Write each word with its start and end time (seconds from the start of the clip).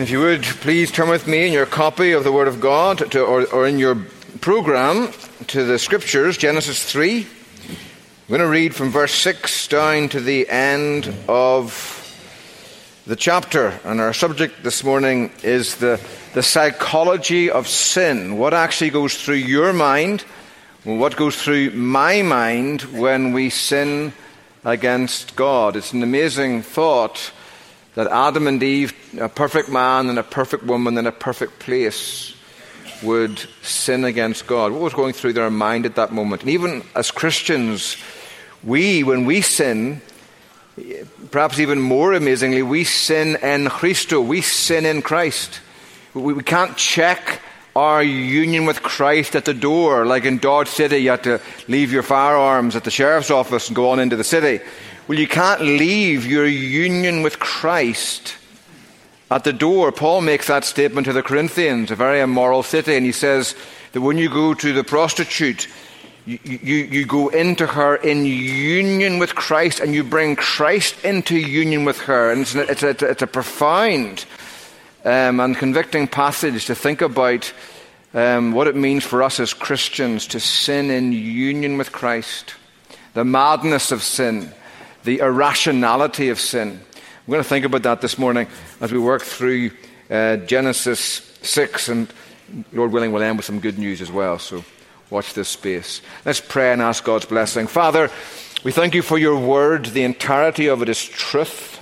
If 0.00 0.08
you 0.08 0.20
would 0.20 0.44
please 0.44 0.90
turn 0.90 1.10
with 1.10 1.26
me 1.26 1.46
in 1.46 1.52
your 1.52 1.66
copy 1.66 2.12
of 2.12 2.24
the 2.24 2.32
Word 2.32 2.48
of 2.48 2.58
God 2.58 3.10
to, 3.10 3.20
or, 3.22 3.44
or 3.48 3.66
in 3.66 3.78
your 3.78 3.96
program 4.40 5.12
to 5.48 5.62
the 5.62 5.78
Scriptures, 5.78 6.38
Genesis 6.38 6.82
3. 6.90 7.18
I'm 7.18 8.28
going 8.28 8.40
to 8.40 8.48
read 8.48 8.74
from 8.74 8.88
verse 8.88 9.12
6 9.12 9.68
down 9.68 10.08
to 10.08 10.20
the 10.20 10.48
end 10.48 11.14
of 11.28 12.16
the 13.06 13.14
chapter. 13.14 13.78
And 13.84 14.00
our 14.00 14.14
subject 14.14 14.62
this 14.62 14.82
morning 14.82 15.32
is 15.42 15.76
the, 15.76 16.00
the 16.32 16.42
psychology 16.42 17.50
of 17.50 17.68
sin. 17.68 18.38
What 18.38 18.54
actually 18.54 18.90
goes 18.90 19.22
through 19.22 19.34
your 19.34 19.74
mind, 19.74 20.22
what 20.84 21.14
goes 21.14 21.36
through 21.36 21.72
my 21.72 22.22
mind 22.22 22.80
when 22.84 23.34
we 23.34 23.50
sin 23.50 24.14
against 24.64 25.36
God. 25.36 25.76
It's 25.76 25.92
an 25.92 26.02
amazing 26.02 26.62
thought 26.62 27.32
that 27.94 28.06
Adam 28.06 28.46
and 28.46 28.62
Eve, 28.62 28.94
a 29.20 29.28
perfect 29.28 29.68
man 29.68 30.08
and 30.08 30.18
a 30.18 30.22
perfect 30.22 30.64
woman 30.64 30.96
in 30.98 31.06
a 31.06 31.12
perfect 31.12 31.58
place, 31.58 32.34
would 33.02 33.38
sin 33.62 34.04
against 34.04 34.46
God. 34.46 34.72
What 34.72 34.82
was 34.82 34.94
going 34.94 35.14
through 35.14 35.32
their 35.32 35.50
mind 35.50 35.86
at 35.86 35.96
that 35.96 36.12
moment? 36.12 36.42
And 36.42 36.50
even 36.50 36.82
as 36.94 37.10
Christians, 37.10 37.96
we, 38.62 39.02
when 39.02 39.24
we 39.24 39.40
sin, 39.40 40.02
perhaps 41.30 41.58
even 41.58 41.80
more 41.80 42.12
amazingly, 42.12 42.62
we 42.62 42.84
sin 42.84 43.36
in 43.36 43.68
Christo. 43.68 44.20
We 44.20 44.40
sin 44.40 44.86
in 44.86 45.02
Christ. 45.02 45.60
We, 46.14 46.34
we 46.34 46.42
can't 46.42 46.76
check 46.76 47.40
our 47.74 48.02
union 48.02 48.66
with 48.66 48.82
Christ 48.82 49.36
at 49.36 49.44
the 49.44 49.54
door. 49.54 50.04
Like 50.04 50.24
in 50.24 50.38
Dodge 50.38 50.68
City, 50.68 50.98
you 50.98 51.10
have 51.10 51.22
to 51.22 51.40
leave 51.68 51.92
your 51.92 52.02
firearms 52.02 52.76
at 52.76 52.84
the 52.84 52.90
sheriff's 52.90 53.30
office 53.30 53.68
and 53.68 53.76
go 53.76 53.90
on 53.90 54.00
into 54.00 54.16
the 54.16 54.24
city. 54.24 54.62
Well, 55.10 55.18
you 55.18 55.26
can't 55.26 55.60
leave 55.60 56.24
your 56.24 56.46
union 56.46 57.24
with 57.24 57.40
Christ 57.40 58.36
at 59.28 59.42
the 59.42 59.52
door. 59.52 59.90
Paul 59.90 60.20
makes 60.20 60.46
that 60.46 60.64
statement 60.64 61.06
to 61.06 61.12
the 61.12 61.20
Corinthians, 61.20 61.90
a 61.90 61.96
very 61.96 62.20
immoral 62.20 62.62
city, 62.62 62.94
and 62.94 63.04
he 63.04 63.10
says 63.10 63.56
that 63.90 64.02
when 64.02 64.18
you 64.18 64.28
go 64.28 64.54
to 64.54 64.72
the 64.72 64.84
prostitute, 64.84 65.66
you, 66.26 66.38
you, 66.44 66.76
you 66.76 67.06
go 67.06 67.26
into 67.26 67.66
her 67.66 67.96
in 67.96 68.24
union 68.24 69.18
with 69.18 69.34
Christ 69.34 69.80
and 69.80 69.96
you 69.96 70.04
bring 70.04 70.36
Christ 70.36 71.04
into 71.04 71.36
union 71.36 71.84
with 71.84 71.98
her. 72.02 72.30
And 72.30 72.42
it's, 72.42 72.54
a, 72.54 72.70
it's, 72.70 73.02
a, 73.02 73.10
it's 73.10 73.22
a 73.22 73.26
profound 73.26 74.26
um, 75.04 75.40
and 75.40 75.56
convicting 75.56 76.06
passage 76.06 76.66
to 76.66 76.76
think 76.76 77.00
about 77.00 77.52
um, 78.14 78.52
what 78.52 78.68
it 78.68 78.76
means 78.76 79.02
for 79.02 79.24
us 79.24 79.40
as 79.40 79.54
Christians 79.54 80.28
to 80.28 80.38
sin 80.38 80.88
in 80.88 81.10
union 81.10 81.78
with 81.78 81.90
Christ, 81.90 82.54
the 83.14 83.24
madness 83.24 83.90
of 83.90 84.04
sin 84.04 84.54
the 85.04 85.18
irrationality 85.20 86.28
of 86.28 86.38
sin. 86.38 86.80
We're 87.26 87.34
going 87.34 87.44
to 87.44 87.48
think 87.48 87.64
about 87.64 87.82
that 87.84 88.00
this 88.00 88.18
morning 88.18 88.48
as 88.80 88.92
we 88.92 88.98
work 88.98 89.22
through 89.22 89.70
uh, 90.10 90.36
Genesis 90.38 91.00
6, 91.42 91.88
and 91.88 92.12
Lord 92.72 92.92
willing, 92.92 93.12
we'll 93.12 93.22
end 93.22 93.36
with 93.36 93.46
some 93.46 93.60
good 93.60 93.78
news 93.78 94.00
as 94.00 94.10
well. 94.10 94.38
So 94.38 94.64
watch 95.10 95.34
this 95.34 95.48
space. 95.48 96.02
Let's 96.24 96.40
pray 96.40 96.72
and 96.72 96.82
ask 96.82 97.04
God's 97.04 97.26
blessing. 97.26 97.66
Father, 97.66 98.10
we 98.64 98.72
thank 98.72 98.94
you 98.94 99.02
for 99.02 99.18
your 99.18 99.38
word. 99.38 99.86
The 99.86 100.02
entirety 100.02 100.68
of 100.68 100.82
it 100.82 100.88
is 100.88 101.04
truth. 101.04 101.78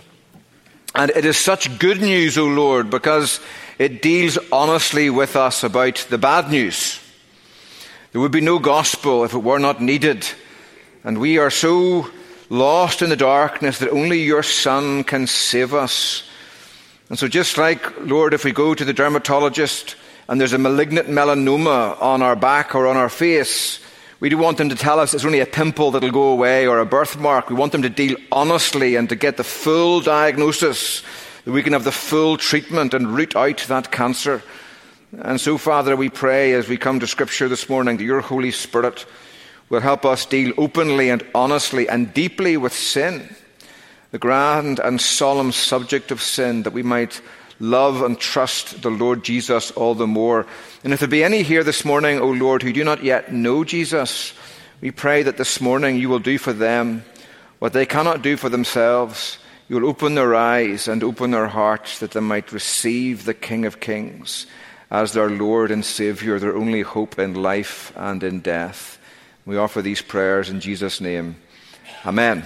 And 0.95 1.11
it 1.11 1.25
is 1.25 1.37
such 1.37 1.79
good 1.79 2.01
news, 2.01 2.39
O 2.39 2.45
Lord, 2.45 2.91
because 2.91 3.41
it 3.79 4.03
deals 4.03 4.39
honestly 4.51 5.11
with 5.11 5.37
us 5.37 5.63
about 5.63 6.07
the 6.11 6.19
bad 6.19 6.51
news. 6.51 7.01
There 8.13 8.21
would 8.21 8.33
be 8.33 8.41
no 8.41 8.59
gospel 8.59 9.25
if 9.25 9.35
it 9.35 9.39
were 9.39 9.59
not 9.59 9.83
needed. 9.83 10.27
And 11.05 11.19
we 11.19 11.39
are 11.39 11.51
so 11.51 12.11
lost 12.51 13.03
in 13.03 13.11
the 13.11 13.17
darkness 13.17 13.79
that 13.79 13.91
only 13.91 14.23
your 14.23 14.43
Son 14.43 15.05
can 15.05 15.27
save 15.27 15.75
us. 15.75 16.23
And 17.09 17.19
so, 17.19 17.29
just 17.29 17.57
like, 17.57 18.01
Lord, 18.01 18.35
if 18.35 18.45
we 18.45 18.53
go 18.53 18.75
to 18.75 18.85
the 18.85 18.93
dermatologist 18.93 19.97
and 20.29 20.41
there's 20.41 20.53
a 20.53 20.59
malignant 20.59 21.09
melanoma 21.09 22.01
on 22.01 22.23
our 22.23 22.37
back 22.37 22.75
or 22.75 22.87
on 22.87 22.97
our 22.97 23.09
face, 23.09 23.81
we 24.21 24.29
don't 24.29 24.41
want 24.41 24.59
them 24.59 24.69
to 24.69 24.75
tell 24.75 24.99
us 24.99 25.15
it's 25.15 25.25
only 25.25 25.41
a 25.41 25.47
pimple 25.47 25.93
that'll 25.93 26.11
go 26.11 26.33
away 26.33 26.67
or 26.67 26.81
a 26.81 26.87
birthmark. 26.87 27.49
We 27.49 27.55
want 27.55 27.73
them 27.73 27.83
to 27.83 27.89
deal 27.89 28.17
honestly 28.33 28.97
and 28.97 29.09
to 29.09 29.17
get 29.17 29.37
the 29.37 29.45
full 29.45 30.01
diagnosis, 30.01 31.03
that 31.45 31.53
we 31.53 31.63
can 31.63 31.73
have 31.73 31.85
the 31.85 31.93
full 31.93 32.37
treatment 32.37 32.95
and 32.95 33.15
root 33.15 33.37
out 33.37 33.65
that 33.69 33.93
cancer. 33.93 34.43
And 35.13 35.41
so, 35.41 35.57
Father, 35.57 35.97
we 35.97 36.11
pray 36.11 36.53
as 36.53 36.69
we 36.69 36.77
come 36.77 37.01
to 37.01 37.07
Scripture 37.07 37.49
this 37.49 37.69
morning 37.69 37.97
that 37.97 38.05
your 38.05 38.21
Holy 38.21 38.51
Spirit 38.51 39.07
will 39.69 39.81
help 39.81 40.05
us 40.05 40.27
deal 40.27 40.53
openly 40.57 41.11
and 41.11 41.25
honestly 41.35 41.89
and 41.89 42.13
deeply 42.15 42.57
with 42.57 42.73
sin, 42.73 43.35
the 44.11 44.19
grand 44.19 44.79
and 44.79 45.01
solemn 45.01 45.53
subject 45.53 46.11
of 46.11 46.23
sin, 46.23 46.63
that 46.63 46.73
we 46.73 46.83
might 46.83 47.21
love 47.61 48.03
and 48.03 48.19
trust 48.19 48.83
the 48.83 48.91
Lord 48.91 49.25
Jesus 49.25 49.71
all 49.73 49.95
the 49.95 50.07
more. 50.07 50.47
And 50.85 50.93
if 50.93 51.01
there 51.01 51.09
be 51.09 51.25
any 51.25 51.43
here 51.43 51.65
this 51.65 51.85
morning, 51.85 52.21
O 52.21 52.31
Lord, 52.31 52.63
who 52.63 52.73
do 52.73 52.85
not 52.85 53.03
yet 53.03 53.33
know 53.33 53.65
Jesus, 53.65 54.33
we 54.81 54.91
pray 54.91 55.23
that 55.25 55.37
this 55.37 55.61
morning 55.61 55.97
you 55.97 56.09
will 56.09 56.21
do 56.21 56.39
for 56.39 56.53
them 56.53 57.05
what 57.59 57.73
they 57.73 57.87
cannot 57.87 58.23
do 58.23 58.37
for 58.37 58.49
themselves. 58.49 59.39
You 59.69 59.77
will 59.77 59.89
open 59.89 60.15
their 60.15 60.35
eyes 60.35 60.89
and 60.89 61.03
open 61.03 61.33
their 61.33 61.49
hearts 61.49 61.99
that 61.99 62.13
they 62.13 62.21
might 62.21 62.53
receive 62.53 63.25
the 63.25 63.35
King 63.35 63.67
of 63.67 63.81
Kings 63.81 64.47
as 64.91 65.13
their 65.13 65.29
Lord 65.29 65.71
and 65.71 65.85
Saviour, 65.85 66.39
their 66.39 66.57
only 66.57 66.83
hope 66.83 67.19
in 67.19 67.35
life 67.35 67.93
and 67.97 68.23
in 68.23 68.41
death. 68.41 68.98
We 69.49 69.57
offer 69.57 69.81
these 69.81 70.03
prayers 70.03 70.51
in 70.51 70.61
Jesus' 70.61 71.01
name. 71.01 71.37
Amen. 72.05 72.45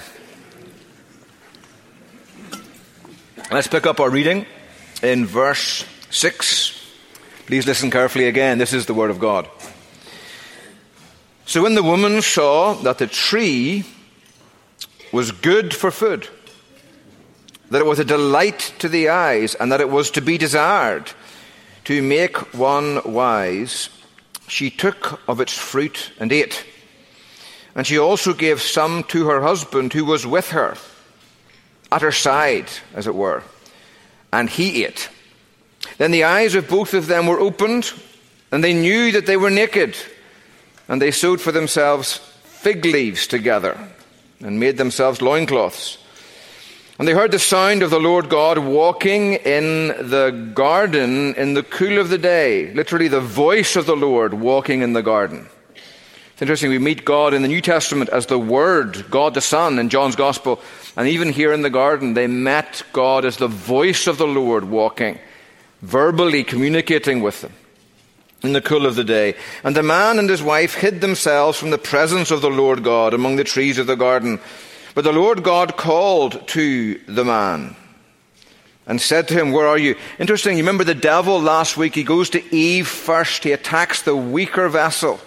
Let's 3.51 3.67
pick 3.67 3.87
up 3.87 3.99
our 3.99 4.09
reading 4.09 4.47
in 5.03 5.27
verse 5.27 5.85
6. 6.11 6.81
Please 7.47 7.67
listen 7.67 7.91
carefully 7.91 8.29
again. 8.29 8.59
This 8.59 8.73
is 8.73 8.87
the 8.87 8.95
Word 8.95 9.11
of 9.11 9.19
God. 9.19 9.49
So 11.45 11.65
when 11.65 11.75
the 11.75 11.83
woman 11.83 12.23
saw 12.23 12.75
that 12.75 12.99
the 12.99 13.09
tree 13.09 13.83
was 15.11 15.33
good 15.33 15.75
for 15.75 15.91
food, 15.91 16.29
that 17.73 17.81
it 17.81 17.87
was 17.87 17.99
a 17.99 18.05
delight 18.05 18.75
to 18.79 18.89
the 18.89 19.09
eyes, 19.09 19.57
and 19.57 19.73
that 19.73 19.81
it 19.81 19.91
was 19.91 20.13
to 20.13 20.21
be 20.21 20.39
desired 20.39 21.11
to 21.83 22.01
make 22.01 22.55
one 22.55 23.01
wise, 23.05 23.89
she 24.47 24.71
took 24.71 25.21
of 25.29 25.41
its 25.41 25.59
fruit 25.59 26.13
and 26.21 26.33
ate. 26.33 26.65
And 27.75 27.87
she 27.87 27.99
also 27.99 28.35
gave 28.35 28.61
some 28.61 29.03
to 29.05 29.29
her 29.29 29.41
husband 29.43 29.93
who 29.93 30.05
was 30.05 30.27
with 30.27 30.51
her, 30.51 30.77
at 31.91 32.03
her 32.03 32.13
side, 32.13 32.69
as 32.95 33.07
it 33.07 33.15
were, 33.15 33.43
and 34.33 34.49
he 34.49 34.85
ate. 34.85 35.09
Then 35.99 36.11
the 36.11 36.25
eyes 36.25 36.55
of 36.55 36.69
both 36.69 36.95
of 36.95 37.07
them 37.07 37.27
were 37.27 37.41
opened, 37.41 37.93
and 38.51 38.63
they 38.63 38.75
knew 38.75 39.13
that 39.13 39.27
they 39.27 39.37
were 39.37 39.51
naked. 39.51 39.97
And 40.89 41.01
they 41.01 41.11
sewed 41.11 41.41
for 41.41 41.53
themselves 41.53 42.17
fig 42.45 42.85
leaves 42.85 43.27
together, 43.27 43.79
and 44.41 44.61
made 44.61 44.77
themselves 44.77 45.23
loincloths. 45.23 45.99
And 46.99 47.09
they 47.09 47.15
heard 47.15 47.33
the 47.33 47.39
sound 47.39 47.83
of 47.83 47.91
the 47.91 47.99
Lord 47.99 48.29
God 48.29 48.59
walking 48.59 49.35
in 49.35 49.89
the 49.89 50.51
garden 50.55 51.35
in 51.35 51.55
the 51.55 51.63
cool 51.63 51.99
of 51.99 52.11
the 52.11 52.19
day. 52.19 52.73
Literally, 52.75 53.09
the 53.09 53.21
voice 53.21 53.77
of 53.77 53.87
the 53.87 53.97
Lord 53.97 54.35
walking 54.35 54.83
in 54.83 54.93
the 54.93 55.03
garden. 55.03 55.49
It's 56.33 56.43
interesting, 56.43 56.71
we 56.71 56.79
meet 56.79 57.05
God 57.05 57.35
in 57.35 57.43
the 57.43 57.49
New 57.49 57.61
Testament 57.61 58.11
as 58.11 58.27
the 58.27 58.39
Word, 58.39 59.11
God 59.11 59.35
the 59.35 59.41
Son, 59.41 59.79
in 59.79 59.91
John's 59.91 60.17
Gospel. 60.17 60.61
And 60.97 61.07
even 61.09 61.33
here 61.33 61.53
in 61.53 61.63
the 61.63 61.71
garden, 61.71 62.15
they 62.15 62.27
met 62.27 62.83
God 62.93 63.25
as 63.25 63.37
the 63.37 63.49
voice 63.49 64.07
of 64.07 64.19
the 64.19 64.27
Lord 64.27 64.65
walking, 64.65 65.19
verbally 65.83 66.43
communicating 66.43 67.23
with 67.23 67.43
them 67.43 67.53
in 68.43 68.53
the 68.53 68.61
cool 68.61 68.87
of 68.87 68.97
the 68.97 69.05
day. 69.05 69.35
And 69.63 69.77
the 69.77 69.83
man 69.83 70.19
and 70.19 70.29
his 70.29 70.43
wife 70.43 70.75
hid 70.75 71.01
themselves 71.01 71.59
from 71.59 71.71
the 71.71 71.79
presence 71.79 72.31
of 72.31 72.41
the 72.41 72.51
Lord 72.51 72.83
God 72.83 73.15
among 73.15 73.37
the 73.37 73.45
trees 73.45 73.79
of 73.79 73.87
the 73.87 73.97
garden. 73.97 74.41
But 74.95 75.05
the 75.05 75.13
Lord 75.13 75.43
God 75.43 75.77
called 75.77 76.47
to 76.49 76.99
the 77.07 77.25
man 77.25 77.77
and 78.87 79.01
said 79.01 79.29
to 79.29 79.35
him, 79.35 79.53
Where 79.53 79.69
are 79.69 79.79
you? 79.79 79.97
Interesting, 80.19 80.57
you 80.57 80.65
remember 80.65 80.85
the 80.85 80.95
devil 80.95 81.41
last 81.41 81.77
week? 81.77 81.95
He 81.95 82.05
goes 82.05 82.31
to 82.31 82.55
Eve 82.55 82.89
first, 82.89 83.45
he 83.45 83.53
attacks 83.53 84.03
the 84.03 84.17
weaker 84.17 84.69
vessel. 84.69 85.21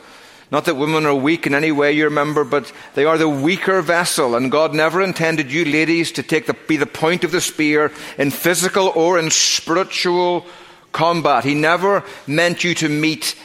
Not 0.56 0.64
that 0.64 0.76
women 0.76 1.06
are 1.06 1.14
weak 1.14 1.46
in 1.46 1.54
any 1.54 1.74
way, 1.74 1.92
you 1.92 2.06
remember, 2.06 2.46
but 2.46 2.72
they 2.94 3.04
are 3.04 3.18
the 3.18 3.28
weaker 3.28 3.82
vessel. 3.82 4.36
And 4.36 4.50
God 4.50 4.74
never 4.74 5.02
intended 5.02 5.52
you 5.52 5.66
ladies 5.66 6.14
to 6.14 6.24
take 6.24 6.46
the, 6.46 6.54
be 6.54 6.78
the 6.78 6.86
point 6.86 7.26
of 7.26 7.34
the 7.34 7.42
spear 7.42 7.92
in 8.18 8.32
physical 8.32 8.88
or 8.96 9.20
in 9.20 9.32
spiritual 9.32 10.46
combat. 10.94 11.44
He 11.44 11.56
never 11.56 12.06
meant 12.26 12.64
you 12.64 12.74
to 12.76 12.88
meet 12.88 13.36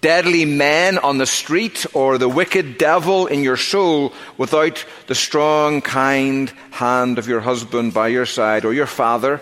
deadly 0.00 0.44
men 0.44 0.98
on 0.98 1.18
the 1.18 1.26
street 1.26 1.84
or 1.94 2.16
the 2.16 2.28
wicked 2.28 2.78
devil 2.78 3.26
in 3.26 3.42
your 3.42 3.56
soul 3.56 4.12
without 4.38 4.84
the 5.08 5.16
strong, 5.16 5.80
kind 5.80 6.48
hand 6.70 7.18
of 7.18 7.26
your 7.26 7.40
husband 7.40 7.92
by 7.92 8.06
your 8.06 8.24
side 8.24 8.64
or 8.64 8.72
your 8.72 8.86
father 8.86 9.40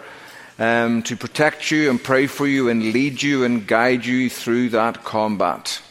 um, 0.58 1.02
to 1.02 1.18
protect 1.18 1.70
you 1.70 1.90
and 1.90 2.02
pray 2.02 2.26
for 2.26 2.46
you 2.46 2.70
and 2.70 2.94
lead 2.94 3.22
you 3.22 3.44
and 3.44 3.66
guide 3.66 4.06
you 4.06 4.30
through 4.30 4.70
that 4.70 5.04
combat. 5.04 5.82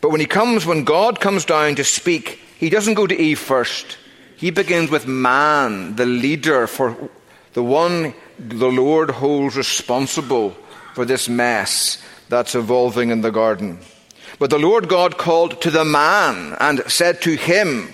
But 0.00 0.10
when 0.10 0.20
he 0.20 0.26
comes, 0.26 0.64
when 0.64 0.84
God 0.84 1.20
comes 1.20 1.44
down 1.44 1.74
to 1.76 1.84
speak, 1.84 2.40
he 2.58 2.70
doesn't 2.70 2.94
go 2.94 3.06
to 3.06 3.20
Eve 3.20 3.38
first. 3.38 3.98
He 4.36 4.50
begins 4.50 4.90
with 4.90 5.06
man, 5.06 5.96
the 5.96 6.06
leader, 6.06 6.66
for 6.66 6.96
the 7.54 7.62
one 7.62 8.14
the 8.38 8.70
Lord 8.70 9.10
holds 9.10 9.56
responsible 9.56 10.56
for 10.94 11.04
this 11.04 11.28
mess 11.28 12.02
that's 12.28 12.54
evolving 12.54 13.10
in 13.10 13.20
the 13.20 13.32
garden. 13.32 13.80
But 14.38 14.50
the 14.50 14.58
Lord 14.58 14.88
God 14.88 15.18
called 15.18 15.60
to 15.62 15.70
the 15.70 15.84
man 15.84 16.56
and 16.60 16.82
said 16.86 17.20
to 17.22 17.34
him, 17.34 17.92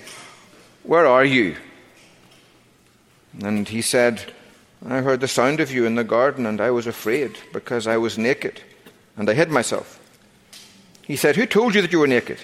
Where 0.83 1.07
are 1.07 1.25
you? 1.25 1.57
And 3.43 3.67
he 3.69 3.81
said, 3.81 4.33
I 4.87 5.00
heard 5.00 5.21
the 5.21 5.29
sound 5.29 5.61
of 5.61 5.73
you 5.73 5.87
in 5.87 5.95
the 5.95 6.05
garden, 6.05 6.45
and 6.45 6.61
I 6.61 6.71
was 6.71 6.87
afraid 6.87 7.39
because 7.55 7.87
I 7.87 7.97
was 7.97 8.19
naked, 8.19 8.61
and 9.17 9.29
I 9.31 9.35
hid 9.35 9.50
myself. 9.50 9.99
He 11.06 11.17
said, 11.17 11.37
Who 11.37 11.47
told 11.47 11.75
you 11.75 11.83
that 11.83 11.93
you 11.93 11.99
were 11.99 12.06
naked? 12.06 12.39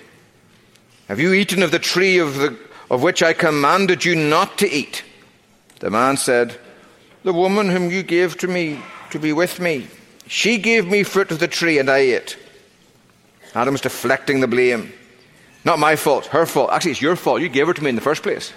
Have 1.08 1.18
you 1.18 1.32
eaten 1.32 1.62
of 1.62 1.70
the 1.70 1.78
tree 1.78 2.18
of, 2.18 2.36
the, 2.36 2.56
of 2.90 3.02
which 3.02 3.22
I 3.22 3.32
commanded 3.32 4.04
you 4.04 4.14
not 4.14 4.58
to 4.58 4.70
eat? 4.70 5.02
The 5.80 5.90
man 5.90 6.16
said, 6.16 6.58
The 7.24 7.32
woman 7.32 7.68
whom 7.68 7.90
you 7.90 8.02
gave 8.02 8.36
to 8.38 8.46
me 8.46 8.80
to 9.10 9.18
be 9.18 9.32
with 9.32 9.60
me, 9.60 9.88
she 10.26 10.58
gave 10.58 10.86
me 10.86 11.02
fruit 11.02 11.30
of 11.30 11.40
the 11.40 11.48
tree, 11.48 11.78
and 11.78 11.90
I 11.90 11.98
ate. 11.98 12.36
Adam's 13.54 13.80
deflecting 13.80 14.40
the 14.40 14.46
blame. 14.46 14.92
Not 15.64 15.78
my 15.78 15.96
fault, 15.96 16.26
her 16.26 16.46
fault. 16.46 16.70
Actually, 16.72 16.92
it's 16.92 17.02
your 17.02 17.16
fault. 17.16 17.40
You 17.40 17.48
gave 17.48 17.66
her 17.66 17.74
to 17.74 17.82
me 17.82 17.90
in 17.90 17.96
the 17.96 18.00
first 18.00 18.22
place. 18.22 18.52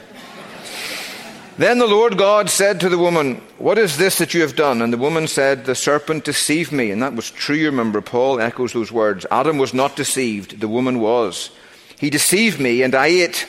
Then 1.57 1.77
the 1.77 1.85
Lord 1.85 2.17
God 2.17 2.49
said 2.49 2.79
to 2.79 2.89
the 2.89 2.97
woman, 2.97 3.35
What 3.59 3.77
is 3.77 3.97
this 3.97 4.17
that 4.17 4.33
you 4.33 4.41
have 4.41 4.55
done? 4.55 4.81
And 4.81 4.91
the 4.91 4.97
woman 4.97 5.27
said, 5.27 5.65
The 5.65 5.75
serpent 5.75 6.25
deceived 6.25 6.71
me. 6.71 6.89
And 6.89 7.01
that 7.03 7.13
was 7.13 7.29
true, 7.29 7.55
you 7.55 7.67
remember. 7.67 8.01
Paul 8.01 8.39
echoes 8.39 8.73
those 8.73 8.91
words. 8.91 9.27
Adam 9.29 9.59
was 9.59 9.73
not 9.73 9.95
deceived, 9.95 10.59
the 10.59 10.67
woman 10.67 10.99
was. 10.99 11.51
He 11.99 12.09
deceived 12.09 12.59
me, 12.59 12.81
and 12.81 12.95
I 12.95 13.07
ate. 13.07 13.47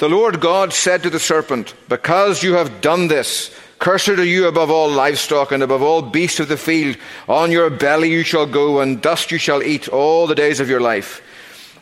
The 0.00 0.08
Lord 0.08 0.40
God 0.40 0.72
said 0.72 1.02
to 1.04 1.10
the 1.10 1.20
serpent, 1.20 1.74
Because 1.88 2.42
you 2.42 2.54
have 2.54 2.80
done 2.80 3.06
this, 3.06 3.54
cursed 3.78 4.08
are 4.08 4.24
you 4.24 4.48
above 4.48 4.70
all 4.70 4.90
livestock 4.90 5.52
and 5.52 5.62
above 5.62 5.82
all 5.82 6.02
beasts 6.02 6.40
of 6.40 6.48
the 6.48 6.56
field. 6.56 6.96
On 7.28 7.52
your 7.52 7.70
belly 7.70 8.10
you 8.10 8.24
shall 8.24 8.46
go, 8.46 8.80
and 8.80 9.00
dust 9.00 9.30
you 9.30 9.38
shall 9.38 9.62
eat 9.62 9.88
all 9.88 10.26
the 10.26 10.34
days 10.34 10.58
of 10.58 10.68
your 10.68 10.80
life. 10.80 11.22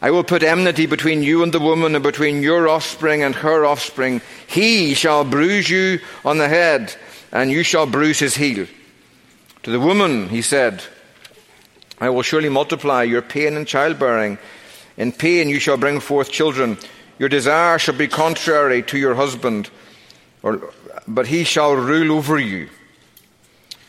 I 0.00 0.10
will 0.12 0.24
put 0.24 0.42
enmity 0.42 0.86
between 0.86 1.22
you 1.22 1.42
and 1.42 1.52
the 1.52 1.58
woman, 1.58 1.94
and 1.94 2.02
between 2.02 2.42
your 2.42 2.68
offspring 2.68 3.22
and 3.22 3.34
her 3.34 3.64
offspring. 3.64 4.20
He 4.46 4.94
shall 4.94 5.24
bruise 5.24 5.68
you 5.68 6.00
on 6.24 6.38
the 6.38 6.48
head, 6.48 6.94
and 7.32 7.50
you 7.50 7.64
shall 7.64 7.86
bruise 7.86 8.18
his 8.18 8.36
heel. 8.36 8.66
To 9.64 9.70
the 9.70 9.80
woman, 9.80 10.28
he 10.28 10.40
said, 10.40 10.84
I 12.00 12.10
will 12.10 12.22
surely 12.22 12.48
multiply 12.48 13.02
your 13.02 13.22
pain 13.22 13.54
in 13.54 13.64
childbearing. 13.64 14.38
In 14.96 15.10
pain 15.10 15.48
you 15.48 15.58
shall 15.58 15.76
bring 15.76 15.98
forth 15.98 16.30
children. 16.30 16.78
Your 17.18 17.28
desire 17.28 17.78
shall 17.80 17.96
be 17.96 18.06
contrary 18.06 18.82
to 18.84 18.98
your 18.98 19.16
husband, 19.16 19.68
or, 20.44 20.72
but 21.08 21.26
he 21.26 21.42
shall 21.42 21.74
rule 21.74 22.12
over 22.12 22.38
you. 22.38 22.68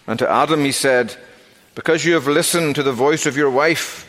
And 0.07 0.17
to 0.17 0.29
Adam 0.29 0.65
he 0.65 0.71
said, 0.71 1.15
Because 1.75 2.03
you 2.03 2.15
have 2.15 2.25
listened 2.25 2.75
to 2.75 2.83
the 2.83 2.91
voice 2.91 3.27
of 3.27 3.37
your 3.37 3.51
wife, 3.51 4.08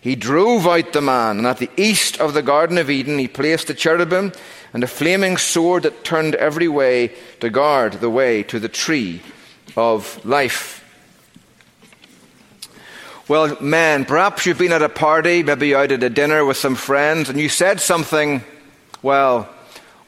He 0.00 0.14
drove 0.14 0.66
out 0.66 0.92
the 0.92 1.00
man, 1.00 1.38
and 1.38 1.46
at 1.46 1.58
the 1.58 1.70
east 1.76 2.20
of 2.20 2.34
the 2.34 2.42
Garden 2.42 2.78
of 2.78 2.90
Eden 2.90 3.18
he 3.18 3.28
placed 3.28 3.68
a 3.70 3.74
cherubim 3.74 4.32
and 4.72 4.84
a 4.84 4.88
flaming 4.88 5.36
sword 5.36 5.82
that 5.82 6.04
turned 6.04 6.34
every 6.36 6.68
way 6.68 7.12
to 7.40 7.50
guard 7.50 7.94
the 7.94 8.10
way 8.10 8.42
to 8.44 8.60
the 8.60 8.68
tree 8.68 9.20
of 9.76 10.24
life. 10.24 10.84
Well, 13.28 13.58
men, 13.60 14.04
perhaps 14.06 14.46
you've 14.46 14.58
been 14.58 14.72
at 14.72 14.82
a 14.82 14.88
party, 14.88 15.42
maybe 15.42 15.74
out 15.74 15.92
at 15.92 16.02
a 16.02 16.08
dinner 16.08 16.44
with 16.44 16.56
some 16.56 16.74
friends, 16.74 17.28
and 17.28 17.38
you 17.38 17.48
said 17.48 17.80
something, 17.80 18.42
well, 19.02 19.52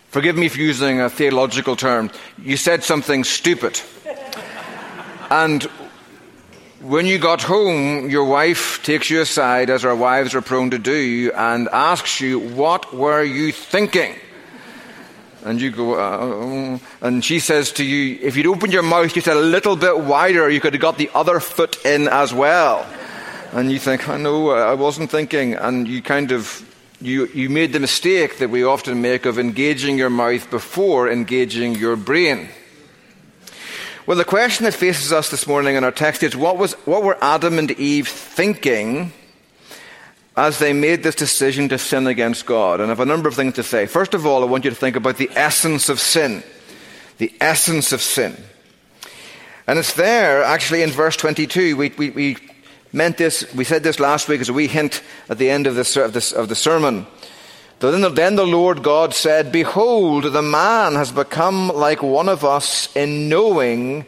forgive 0.08 0.36
me 0.36 0.48
for 0.48 0.58
using 0.58 1.00
a 1.00 1.10
theological 1.10 1.76
term, 1.76 2.10
you 2.38 2.56
said 2.56 2.82
something 2.82 3.24
stupid. 3.24 3.78
and 5.30 5.68
when 6.80 7.06
you 7.06 7.18
got 7.18 7.42
home, 7.42 8.08
your 8.08 8.24
wife 8.24 8.82
takes 8.82 9.10
you 9.10 9.20
aside, 9.20 9.68
as 9.68 9.84
our 9.84 9.94
wives 9.94 10.34
are 10.34 10.40
prone 10.40 10.70
to 10.70 10.78
do, 10.78 11.30
and 11.36 11.68
asks 11.68 12.20
you, 12.20 12.38
What 12.38 12.94
were 12.94 13.22
you 13.22 13.52
thinking? 13.52 14.14
And 15.44 15.60
you 15.60 15.70
go, 15.70 15.94
uh, 15.94 16.78
and 17.00 17.24
she 17.24 17.38
says 17.38 17.72
to 17.72 17.84
you, 17.84 18.18
If 18.22 18.36
you'd 18.36 18.46
opened 18.46 18.72
your 18.72 18.82
mouth 18.82 19.12
just 19.12 19.26
a 19.26 19.34
little 19.34 19.76
bit 19.76 20.00
wider, 20.00 20.48
you 20.48 20.60
could 20.60 20.72
have 20.72 20.80
got 20.80 20.96
the 20.96 21.10
other 21.14 21.38
foot 21.38 21.84
in 21.84 22.08
as 22.08 22.32
well. 22.32 22.86
And 23.52 23.70
you 23.70 23.78
think, 23.78 24.08
I 24.08 24.16
know, 24.16 24.50
I 24.50 24.74
wasn't 24.74 25.10
thinking. 25.10 25.54
And 25.54 25.86
you 25.86 26.00
kind 26.00 26.32
of, 26.32 26.64
you, 27.00 27.26
you 27.26 27.50
made 27.50 27.72
the 27.72 27.80
mistake 27.80 28.38
that 28.38 28.48
we 28.48 28.64
often 28.64 29.02
make 29.02 29.26
of 29.26 29.38
engaging 29.38 29.98
your 29.98 30.10
mouth 30.10 30.50
before 30.50 31.10
engaging 31.10 31.74
your 31.74 31.96
brain. 31.96 32.48
Well, 34.10 34.18
the 34.18 34.24
question 34.24 34.64
that 34.64 34.74
faces 34.74 35.12
us 35.12 35.30
this 35.30 35.46
morning 35.46 35.76
in 35.76 35.84
our 35.84 35.92
text 35.92 36.24
is 36.24 36.34
what, 36.34 36.58
was, 36.58 36.72
what 36.84 37.04
were 37.04 37.16
Adam 37.22 37.60
and 37.60 37.70
Eve 37.70 38.08
thinking 38.08 39.12
as 40.36 40.58
they 40.58 40.72
made 40.72 41.04
this 41.04 41.14
decision 41.14 41.68
to 41.68 41.78
sin 41.78 42.08
against 42.08 42.44
God? 42.44 42.80
And 42.80 42.86
I 42.86 42.88
have 42.88 42.98
a 42.98 43.06
number 43.06 43.28
of 43.28 43.36
things 43.36 43.54
to 43.54 43.62
say. 43.62 43.86
First 43.86 44.12
of 44.12 44.26
all, 44.26 44.42
I 44.42 44.46
want 44.46 44.64
you 44.64 44.70
to 44.70 44.74
think 44.74 44.96
about 44.96 45.16
the 45.16 45.30
essence 45.36 45.88
of 45.88 46.00
sin. 46.00 46.42
The 47.18 47.32
essence 47.40 47.92
of 47.92 48.02
sin. 48.02 48.36
And 49.68 49.78
it's 49.78 49.94
there, 49.94 50.42
actually, 50.42 50.82
in 50.82 50.90
verse 50.90 51.16
22. 51.16 51.76
We, 51.76 51.90
we, 51.90 52.10
we 52.10 52.36
meant 52.92 53.16
this, 53.16 53.54
we 53.54 53.62
said 53.62 53.84
this 53.84 54.00
last 54.00 54.26
week 54.26 54.40
as 54.40 54.48
a 54.48 54.52
wee 54.52 54.66
hint 54.66 55.04
at 55.28 55.38
the 55.38 55.50
end 55.50 55.68
of, 55.68 55.78
of, 55.78 56.12
this, 56.12 56.32
of 56.32 56.48
the 56.48 56.56
sermon. 56.56 57.06
Then 57.80 58.36
the, 58.36 58.46
Lord 58.46 58.82
God 58.82 59.14
said, 59.14 59.50
Behold, 59.50 60.24
the 60.24 60.42
man 60.42 60.94
has 60.94 61.10
become 61.10 61.68
like 61.68 62.02
one 62.02 62.28
of 62.28 62.44
us 62.44 62.94
in 62.94 63.30
knowing 63.30 64.04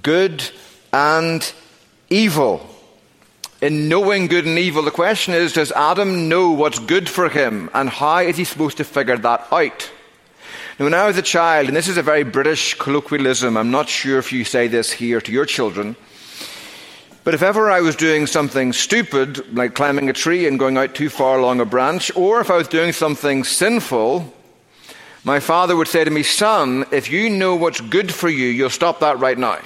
good 0.00 0.48
and 0.92 1.52
evil. 2.08 2.64
In 3.60 3.88
knowing 3.88 4.28
good 4.28 4.46
and 4.46 4.58
evil, 4.58 4.82
the 4.82 4.92
question 4.92 5.34
is, 5.34 5.52
does 5.52 5.72
Adam 5.72 6.28
know 6.28 6.50
what's 6.52 6.78
good 6.78 7.08
for 7.08 7.28
him? 7.28 7.68
And 7.74 7.90
how 7.90 8.18
is 8.18 8.36
he 8.36 8.44
supposed 8.44 8.76
to 8.76 8.84
figure 8.84 9.18
that 9.18 9.48
out? 9.52 9.90
Now, 10.78 10.86
when 10.86 10.94
I 10.94 11.06
was 11.06 11.18
a 11.18 11.22
child, 11.22 11.66
and 11.66 11.76
this 11.76 11.88
is 11.88 11.98
a 11.98 12.02
very 12.02 12.22
British 12.22 12.74
colloquialism, 12.74 13.56
I'm 13.56 13.72
not 13.72 13.88
sure 13.88 14.18
if 14.18 14.32
you 14.32 14.44
say 14.44 14.68
this 14.68 14.92
here 14.92 15.20
to 15.20 15.32
your 15.32 15.44
children, 15.44 15.96
but 17.22 17.34
if 17.34 17.42
ever 17.42 17.70
I 17.70 17.80
was 17.80 17.96
doing 17.96 18.26
something 18.26 18.72
stupid, 18.72 19.54
like 19.54 19.74
climbing 19.74 20.08
a 20.08 20.12
tree 20.12 20.46
and 20.46 20.58
going 20.58 20.78
out 20.78 20.94
too 20.94 21.10
far 21.10 21.38
along 21.38 21.60
a 21.60 21.64
branch, 21.64 22.14
or 22.16 22.40
if 22.40 22.50
I 22.50 22.56
was 22.56 22.68
doing 22.68 22.92
something 22.92 23.44
sinful, 23.44 24.32
my 25.22 25.38
father 25.38 25.76
would 25.76 25.88
say 25.88 26.02
to 26.02 26.10
me, 26.10 26.22
Son, 26.22 26.86
if 26.92 27.10
you 27.10 27.28
know 27.28 27.56
what's 27.56 27.80
good 27.80 28.12
for 28.12 28.28
you, 28.28 28.46
you'll 28.46 28.70
stop 28.70 29.00
that 29.00 29.18
right 29.18 29.36
now. 29.36 29.58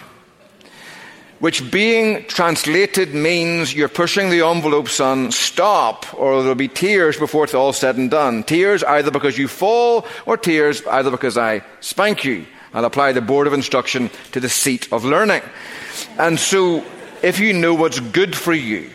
Which, 1.39 1.71
being 1.71 2.25
translated, 2.25 3.15
means 3.15 3.75
you're 3.75 3.89
pushing 3.89 4.31
the 4.31 4.47
envelope, 4.47 4.89
son, 4.89 5.31
stop, 5.31 6.07
or 6.15 6.41
there'll 6.41 6.55
be 6.55 6.69
tears 6.69 7.19
before 7.19 7.45
it's 7.45 7.55
all 7.55 7.73
said 7.73 7.97
and 7.97 8.11
done. 8.11 8.45
Tears 8.45 8.83
either 8.83 9.11
because 9.11 9.37
you 9.37 9.47
fall, 9.47 10.07
or 10.27 10.37
tears 10.37 10.85
either 10.87 11.11
because 11.11 11.37
I 11.37 11.63
spank 11.81 12.25
you. 12.25 12.47
I'll 12.73 12.85
apply 12.85 13.13
the 13.13 13.21
board 13.21 13.47
of 13.47 13.53
instruction 13.53 14.11
to 14.33 14.41
the 14.41 14.49
seat 14.49 14.91
of 14.93 15.05
learning. 15.05 15.43
And 16.19 16.39
so 16.41 16.85
if 17.25 17.41
you 17.41 17.53
know 17.53 17.75
what's 17.75 18.01
good 18.01 18.37
for 18.37 18.53
you, 18.53 18.91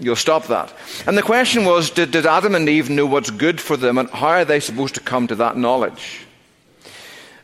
you'll 0.00 0.16
stop 0.16 0.46
that. 0.46 0.72
And 1.06 1.16
the 1.16 1.22
question 1.22 1.64
was 1.64 1.90
did, 1.90 2.10
did 2.10 2.26
Adam 2.26 2.54
and 2.54 2.68
Eve 2.68 2.90
know 2.90 3.06
what's 3.06 3.30
good 3.30 3.60
for 3.60 3.76
them, 3.76 3.98
and 3.98 4.08
how 4.10 4.28
are 4.28 4.44
they 4.44 4.60
supposed 4.60 4.94
to 4.94 5.00
come 5.00 5.26
to 5.26 5.34
that 5.36 5.56
knowledge? 5.56 6.26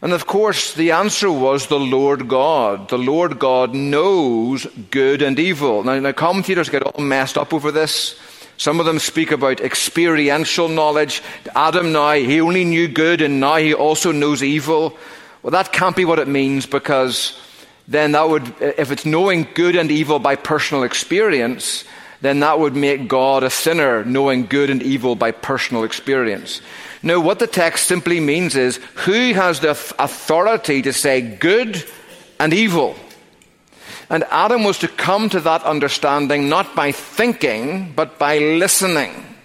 And 0.01 0.13
of 0.13 0.27
course, 0.27 0.75
the 0.75 0.91
answer 0.91 1.31
was 1.31 1.69
the 1.69 1.79
Lord 1.79 2.27
God. 2.27 2.89
The 2.89 2.99
Lord 2.99 3.39
God 3.39 3.73
knows 3.73 4.67
good 4.91 5.23
and 5.23 5.39
evil. 5.39 5.85
Now, 5.85 6.01
now 6.01 6.11
commentators 6.11 6.69
get 6.69 6.83
all 6.83 7.05
messed 7.05 7.39
up 7.39 7.55
over 7.55 7.71
this. 7.71 8.19
Some 8.57 8.81
of 8.81 8.87
them 8.87 8.99
speak 8.99 9.31
about 9.31 9.61
experiential 9.61 10.69
knowledge. 10.69 11.23
Adam 11.55 11.93
now, 11.93 12.15
he 12.15 12.41
only 12.41 12.65
knew 12.65 12.89
good 12.89 13.21
and 13.23 13.39
now 13.39 13.57
he 13.57 13.75
also 13.75 14.11
knows 14.11 14.43
evil. 14.43 14.99
Well, 15.43 15.53
that 15.53 15.73
can't 15.73 15.95
be 15.95 16.05
what 16.05 16.19
it 16.19 16.27
means 16.27 16.67
because 16.67 17.41
then 17.93 18.13
that 18.13 18.29
would, 18.29 18.55
if 18.61 18.91
it's 18.91 19.05
knowing 19.05 19.47
good 19.55 19.77
and 19.77 19.91
evil 19.91 20.19
by 20.19 20.37
personal 20.37 20.83
experience, 20.83 21.85
then 22.21 22.41
that 22.41 22.59
would 22.59 22.77
make 22.77 23.09
God 23.09 23.43
a 23.43 23.51
sinner, 23.51 24.05
knowing 24.05 24.47
good 24.47 24.71
and 24.71 24.83
evil 24.83 25.17
by 25.17 25.33
personal 25.33 25.85
experience. 25.85 26.63
No, 27.03 27.21
what 27.21 27.41
the 27.41 27.49
text 27.49 27.87
simply 27.87 28.21
means 28.21 28.55
is 28.55 28.77
who 28.95 29.35
has 29.35 29.61
the 29.61 29.71
authority 29.71 30.83
to 30.83 30.93
say 30.93 31.21
good 31.21 31.85
and 32.39 32.55
evil? 32.55 32.95
And 34.09 34.25
Adam 34.31 34.63
was 34.63 34.79
to 34.79 34.89
come 34.89 35.29
to 35.31 35.41
that 35.41 35.65
understanding 35.65 36.49
not 36.49 36.77
by 36.77 36.93
thinking, 36.93 37.93
but 37.97 38.19
by 38.19 38.39
listening. 38.39 39.37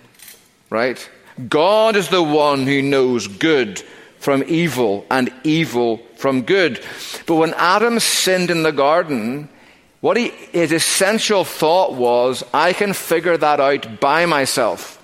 Right? 0.69 1.09
God 1.49 1.95
is 1.95 2.09
the 2.09 2.23
one 2.23 2.65
who 2.67 2.81
knows 2.81 3.27
good 3.27 3.81
from 4.19 4.43
evil 4.47 5.05
and 5.09 5.31
evil 5.43 6.01
from 6.17 6.41
good. 6.41 6.83
But 7.25 7.35
when 7.35 7.53
Adam 7.53 7.99
sinned 7.99 8.49
in 8.49 8.63
the 8.63 8.71
garden, 8.71 9.49
what 10.01 10.17
he, 10.17 10.29
his 10.51 10.71
essential 10.71 11.43
thought 11.43 11.93
was, 11.93 12.43
I 12.53 12.73
can 12.73 12.93
figure 12.93 13.37
that 13.37 13.59
out 13.59 13.99
by 13.99 14.25
myself. 14.25 15.03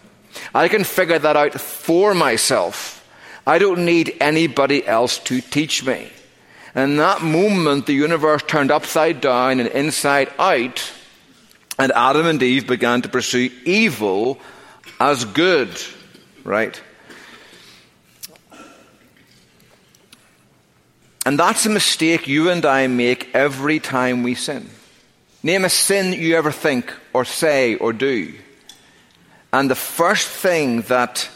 I 0.54 0.68
can 0.68 0.84
figure 0.84 1.20
that 1.20 1.36
out 1.36 1.60
for 1.60 2.14
myself. 2.14 3.00
I 3.46 3.60
don't 3.60 3.86
need 3.86 4.16
anybody 4.22 4.86
else 4.86 5.20
to 5.20 5.42
teach 5.42 5.86
me. 5.86 6.10
And 6.76 6.92
in 6.92 6.98
that 6.98 7.22
moment, 7.22 7.86
the 7.86 7.94
universe 7.94 8.42
turned 8.44 8.72
upside 8.72 9.22
down 9.22 9.60
and 9.60 9.70
inside 9.70 10.32
out, 10.40 10.92
and 11.78 11.92
Adam 11.92 12.26
and 12.26 12.42
Eve 12.42 12.68
began 12.68 13.02
to 13.02 13.10
pursue 13.10 13.50
evil 13.66 14.40
as 15.00 15.26
good, 15.26 15.70
right? 16.44 16.80
And 21.26 21.40
that's 21.40 21.66
a 21.66 21.70
mistake 21.70 22.28
you 22.28 22.50
and 22.50 22.66
I 22.66 22.88
make 22.88 23.34
every 23.34 23.80
time 23.80 24.24
we 24.24 24.36
sin. 24.36 24.70
Name 25.42 25.66
a 25.66 25.70
sin 25.70 26.14
you 26.14 26.36
ever 26.36 26.52
think 26.52 26.94
or 27.14 27.26
say 27.26 27.76
or 27.76 27.94
do. 27.94 28.34
And 29.52 29.70
the 29.70 29.76
first 29.76 30.28
thing 30.28 30.82
that 30.84 31.30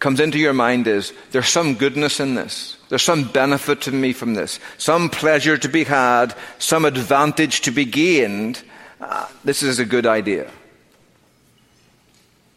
comes 0.00 0.18
into 0.18 0.38
your 0.38 0.52
mind 0.52 0.86
is 0.86 1.12
there's 1.30 1.48
some 1.48 1.74
goodness 1.76 2.18
in 2.18 2.34
this. 2.34 2.76
There's 2.88 3.02
some 3.02 3.28
benefit 3.28 3.82
to 3.82 3.92
me 3.92 4.12
from 4.12 4.34
this, 4.34 4.58
some 4.76 5.08
pleasure 5.08 5.56
to 5.56 5.68
be 5.68 5.84
had, 5.84 6.34
some 6.58 6.84
advantage 6.84 7.62
to 7.62 7.70
be 7.70 7.84
gained. 7.84 8.62
Uh, 9.00 9.28
this 9.44 9.62
is 9.62 9.78
a 9.78 9.84
good 9.84 10.06
idea. 10.06 10.50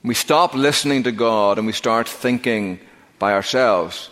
We 0.04 0.14
stop 0.14 0.56
listening 0.56 1.04
to 1.04 1.12
God 1.12 1.58
and 1.58 1.68
we 1.68 1.74
start 1.74 2.10
thinking 2.10 2.80
by 3.20 3.34
ourselves. 3.34 4.10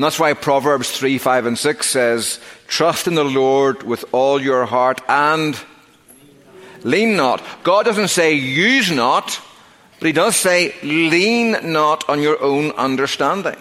And 0.00 0.04
that's 0.06 0.18
why 0.18 0.32
Proverbs 0.32 0.90
3, 0.90 1.18
5, 1.18 1.44
and 1.44 1.58
6 1.58 1.86
says, 1.86 2.40
Trust 2.66 3.06
in 3.06 3.16
the 3.16 3.22
Lord 3.22 3.82
with 3.82 4.02
all 4.12 4.40
your 4.40 4.64
heart 4.64 5.02
and 5.06 5.60
lean 6.82 7.16
not. 7.16 7.42
God 7.64 7.84
doesn't 7.84 8.08
say 8.08 8.32
use 8.32 8.90
not. 8.90 9.38
But 9.98 10.06
he 10.06 10.12
does 10.12 10.36
say, 10.36 10.74
lean 10.82 11.70
not 11.70 12.08
on 12.08 12.22
your 12.22 12.42
own 12.42 12.70
understanding. 12.70 13.58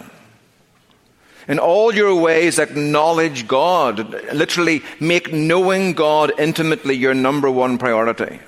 In 1.50 1.60
all 1.60 1.94
your 1.94 2.16
ways, 2.16 2.58
acknowledge 2.58 3.46
God. 3.46 4.10
Literally, 4.34 4.82
make 5.02 5.34
knowing 5.34 5.92
God 5.92 6.32
intimately 6.40 6.96
your 6.96 7.14
number 7.14 7.52
one 7.52 7.78
priority. 7.78 8.40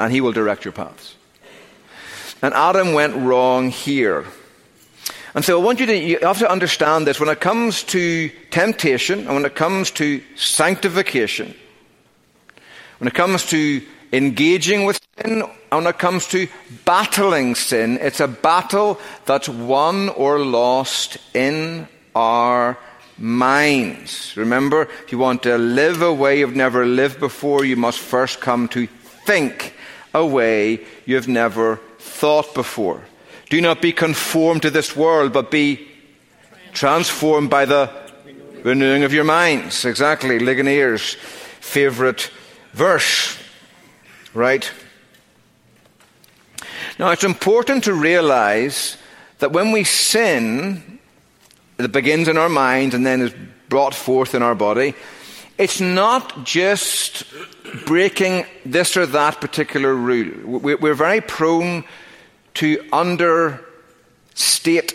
And 0.00 0.12
he 0.12 0.20
will 0.20 0.32
direct 0.32 0.64
your 0.64 0.72
paths. 0.72 1.14
And 2.42 2.52
Adam 2.54 2.92
went 2.92 3.14
wrong 3.14 3.70
here. 3.70 4.26
And 5.34 5.44
so 5.44 5.58
I 5.58 5.64
want 5.64 5.80
you 5.80 5.86
to, 5.86 5.96
you 5.96 6.18
have 6.20 6.38
to 6.40 6.50
understand 6.50 7.06
this 7.06 7.18
when 7.18 7.30
it 7.30 7.40
comes 7.40 7.82
to 7.84 8.30
temptation 8.50 9.20
and 9.20 9.34
when 9.34 9.44
it 9.46 9.54
comes 9.54 9.90
to 9.92 10.20
sanctification, 10.36 11.54
when 12.98 13.08
it 13.08 13.14
comes 13.14 13.46
to 13.46 13.82
engaging 14.12 14.84
with 14.84 15.00
sin, 15.16 15.42
and 15.42 15.50
when 15.70 15.86
it 15.86 15.98
comes 15.98 16.26
to 16.28 16.48
battling 16.84 17.54
sin, 17.54 17.98
it's 18.02 18.20
a 18.20 18.28
battle 18.28 19.00
that's 19.24 19.48
won 19.48 20.10
or 20.10 20.38
lost 20.38 21.16
in 21.32 21.88
our 22.14 22.78
minds. 23.16 24.36
Remember, 24.36 24.82
if 25.04 25.12
you 25.12 25.18
want 25.18 25.44
to 25.44 25.56
live 25.56 26.02
a 26.02 26.12
way 26.12 26.40
you've 26.40 26.56
never 26.56 26.84
lived 26.84 27.20
before, 27.20 27.64
you 27.64 27.76
must 27.76 28.00
first 28.00 28.40
come 28.40 28.68
to 28.68 28.86
think 29.24 29.74
a 30.12 30.26
way 30.26 30.84
you've 31.06 31.28
never 31.28 31.76
thought 31.98 32.54
before. 32.54 33.02
Do 33.52 33.60
not 33.60 33.82
be 33.82 33.92
conformed 33.92 34.62
to 34.62 34.70
this 34.70 34.96
world, 34.96 35.34
but 35.34 35.50
be 35.50 35.86
transformed 36.72 37.50
by 37.50 37.66
the 37.66 37.90
renewing 38.62 39.04
of 39.04 39.12
your 39.12 39.24
minds. 39.24 39.84
Exactly, 39.84 40.38
Ligonier's 40.38 41.16
favorite 41.60 42.30
verse 42.72 43.36
right? 44.32 44.72
Now, 46.98 47.10
it's 47.10 47.24
important 47.24 47.84
to 47.84 47.92
realize 47.92 48.96
that 49.40 49.52
when 49.52 49.70
we 49.70 49.84
sin, 49.84 50.98
it 51.78 51.92
begins 51.92 52.28
in 52.28 52.38
our 52.38 52.48
mind 52.48 52.94
and 52.94 53.04
then 53.04 53.20
is 53.20 53.34
brought 53.68 53.94
forth 53.94 54.34
in 54.34 54.42
our 54.42 54.54
body. 54.54 54.94
It's 55.58 55.78
not 55.78 56.46
just 56.46 57.24
breaking 57.84 58.46
this 58.64 58.96
or 58.96 59.04
that 59.04 59.42
particular 59.42 59.94
rule. 59.94 60.58
We're 60.58 60.94
very 60.94 61.20
prone 61.20 61.84
to 62.54 62.84
understate 62.92 63.64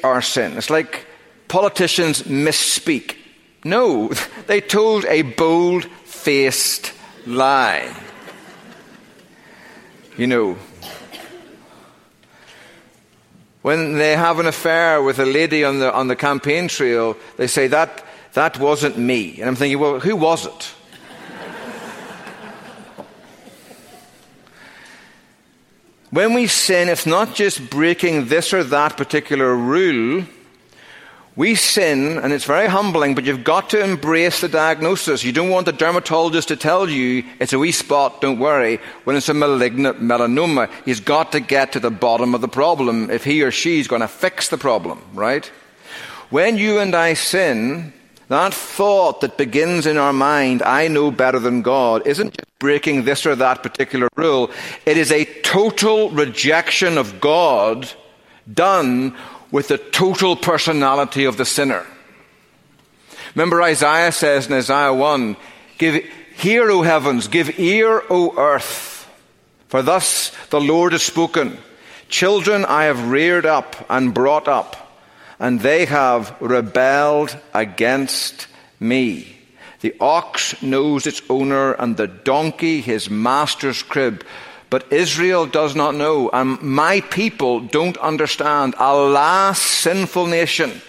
our 0.04 0.22
sin. 0.22 0.58
It's 0.58 0.70
like 0.70 1.06
politicians 1.48 2.24
misspeak. 2.24 3.16
No, 3.64 4.10
they 4.48 4.62
told 4.62 5.06
a 5.06 5.22
bold 5.24 5.86
faced 5.86 6.94
lie 7.26 7.94
you 10.18 10.26
know, 10.26 10.58
when 13.62 13.94
they 13.94 14.16
have 14.16 14.40
an 14.40 14.48
affair 14.48 15.02
with 15.04 15.20
a 15.20 15.26
lady 15.26 15.64
on 15.64 15.80
the, 15.80 15.94
on 15.94 16.08
the 16.08 16.16
campaign 16.16 16.68
trail, 16.68 17.16
they 17.38 17.48
say, 17.48 17.68
that, 17.68 18.04
that 18.34 18.60
wasn't 18.60 18.98
me. 18.98 19.40
And 19.40 19.50
I'm 19.50 19.56
thinking, 19.56 19.80
well, 19.80 20.00
who 20.00 20.16
was 20.16 20.46
it? 20.46 20.74
When 26.12 26.34
we 26.34 26.48
sin, 26.48 26.90
it's 26.90 27.06
not 27.06 27.36
just 27.36 27.70
breaking 27.70 28.28
this 28.28 28.54
or 28.54 28.64
that 28.64 28.98
particular 28.98 29.56
rule 29.56 30.24
we 31.38 31.54
sin, 31.54 32.18
and 32.18 32.34
it's 32.34 32.46
very 32.46 32.68
humbling, 32.68 33.14
but 33.14 33.24
you've 33.24 33.44
got 33.44 33.70
to 33.70 33.84
embrace 33.84 34.42
the 34.42 34.50
diagnosis. 34.50 35.24
You 35.24 35.32
don't 35.32 35.52
want 35.52 35.68
the 35.68 35.72
dermatologist 35.72 36.48
to 36.48 36.56
tell 36.56 36.90
you 36.90 37.24
it's 37.40 37.54
a 37.54 37.60
wee 37.60 37.72
spot, 37.72 38.22
don't 38.22 38.40
worry, 38.40 38.80
when 39.04 39.16
it's 39.16 39.30
a 39.30 39.36
malignant 39.36 40.02
melanoma. 40.02 40.68
He's 40.84 41.00
got 41.00 41.34
to 41.34 41.40
get 41.40 41.74
to 41.74 41.80
the 41.80 41.92
bottom 41.92 42.34
of 42.34 42.42
the 42.42 42.48
problem 42.48 43.12
if 43.12 43.24
he 43.24 43.44
or 43.44 43.52
she 43.52 43.80
is 43.80 43.88
going 43.88 44.02
to 44.02 44.08
fix 44.08 44.50
the 44.50 44.58
problem, 44.58 45.00
right? 45.14 45.46
When 46.32 46.58
you 46.58 46.80
and 46.80 46.96
I 46.96 47.14
sin, 47.14 47.94
that 48.28 48.54
thought 48.54 49.22
that 49.22 49.38
begins 49.38 49.86
in 49.86 49.98
our 49.98 50.14
mind, 50.14 50.62
I 50.62 50.88
know 50.88 51.12
better 51.12 51.40
than 51.40 51.62
God, 51.62 52.06
isn't 52.06 52.34
just 52.34 52.60
breaking 52.60 53.06
this 53.06 53.26
or 53.26 53.36
that 53.36 53.64
particular 53.64 54.10
rule. 54.16 54.52
It 54.86 54.98
is 54.98 55.12
a 55.12 55.26
total 55.42 56.10
rejection 56.10 56.98
of 56.98 57.22
God 57.22 57.90
done 58.52 59.16
with 59.52 59.70
the 59.70 59.78
total 59.78 60.36
personality 60.36 61.26
of 61.26 61.38
the 61.38 61.46
sinner. 61.46 61.86
Remember, 63.36 63.62
Isaiah 63.62 64.12
says 64.12 64.48
in 64.48 64.54
Isaiah 64.54 64.94
1 64.94 65.38
give, 65.78 66.04
Hear, 66.36 66.70
O 66.70 66.82
heavens, 66.82 67.28
give 67.28 67.60
ear, 67.60 68.04
O 68.10 68.34
earth, 68.38 69.10
for 69.70 69.82
thus 69.82 70.32
the 70.50 70.62
Lord 70.62 70.92
has 70.92 71.04
spoken. 71.04 71.58
Children 72.10 72.66
I 72.66 72.86
have 72.86 73.10
reared 73.10 73.46
up 73.46 73.86
and 73.90 74.14
brought 74.14 74.48
up, 74.48 74.87
and 75.40 75.60
they 75.60 75.86
have 75.86 76.36
rebelled 76.42 77.38
against 77.54 78.48
me. 78.80 79.36
The 79.82 79.96
ox 80.00 80.60
knows 80.62 81.06
its 81.06 81.22
owner, 81.30 81.74
and 81.74 81.96
the 81.96 82.08
donkey 82.08 82.82
his 82.82 83.10
master's 83.10 83.84
crib. 83.84 84.26
But 84.70 84.92
Israel 84.92 85.46
does 85.46 85.76
not 85.76 85.96
know, 85.96 86.30
and 86.30 86.62
my 86.62 87.02
people 87.02 87.62
don't 87.62 87.98
understand. 87.98 88.76
A 88.78 88.96
last 88.96 89.62
sinful 89.62 90.28
nation, 90.28 90.82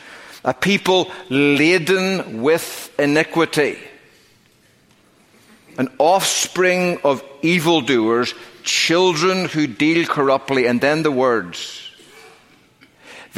a 0.44 0.54
people 0.54 1.12
laden 1.28 2.42
with 2.42 2.92
iniquity, 2.98 3.78
an 5.76 5.88
offspring 5.98 6.98
of 7.04 7.22
evildoers, 7.42 8.34
children 8.64 9.44
who 9.44 9.66
deal 9.66 10.06
corruptly, 10.06 10.66
and 10.66 10.80
then 10.80 11.02
the 11.02 11.12
words. 11.12 11.87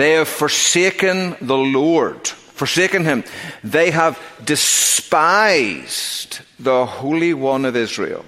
They 0.00 0.12
have 0.12 0.28
forsaken 0.28 1.36
the 1.42 1.58
Lord 1.58 2.26
forsaken 2.60 3.04
him. 3.04 3.24
They 3.64 3.90
have 3.90 4.18
despised 4.44 6.40
the 6.58 6.86
Holy 6.86 7.34
One 7.34 7.66
of 7.66 7.74
Israel. 7.74 8.24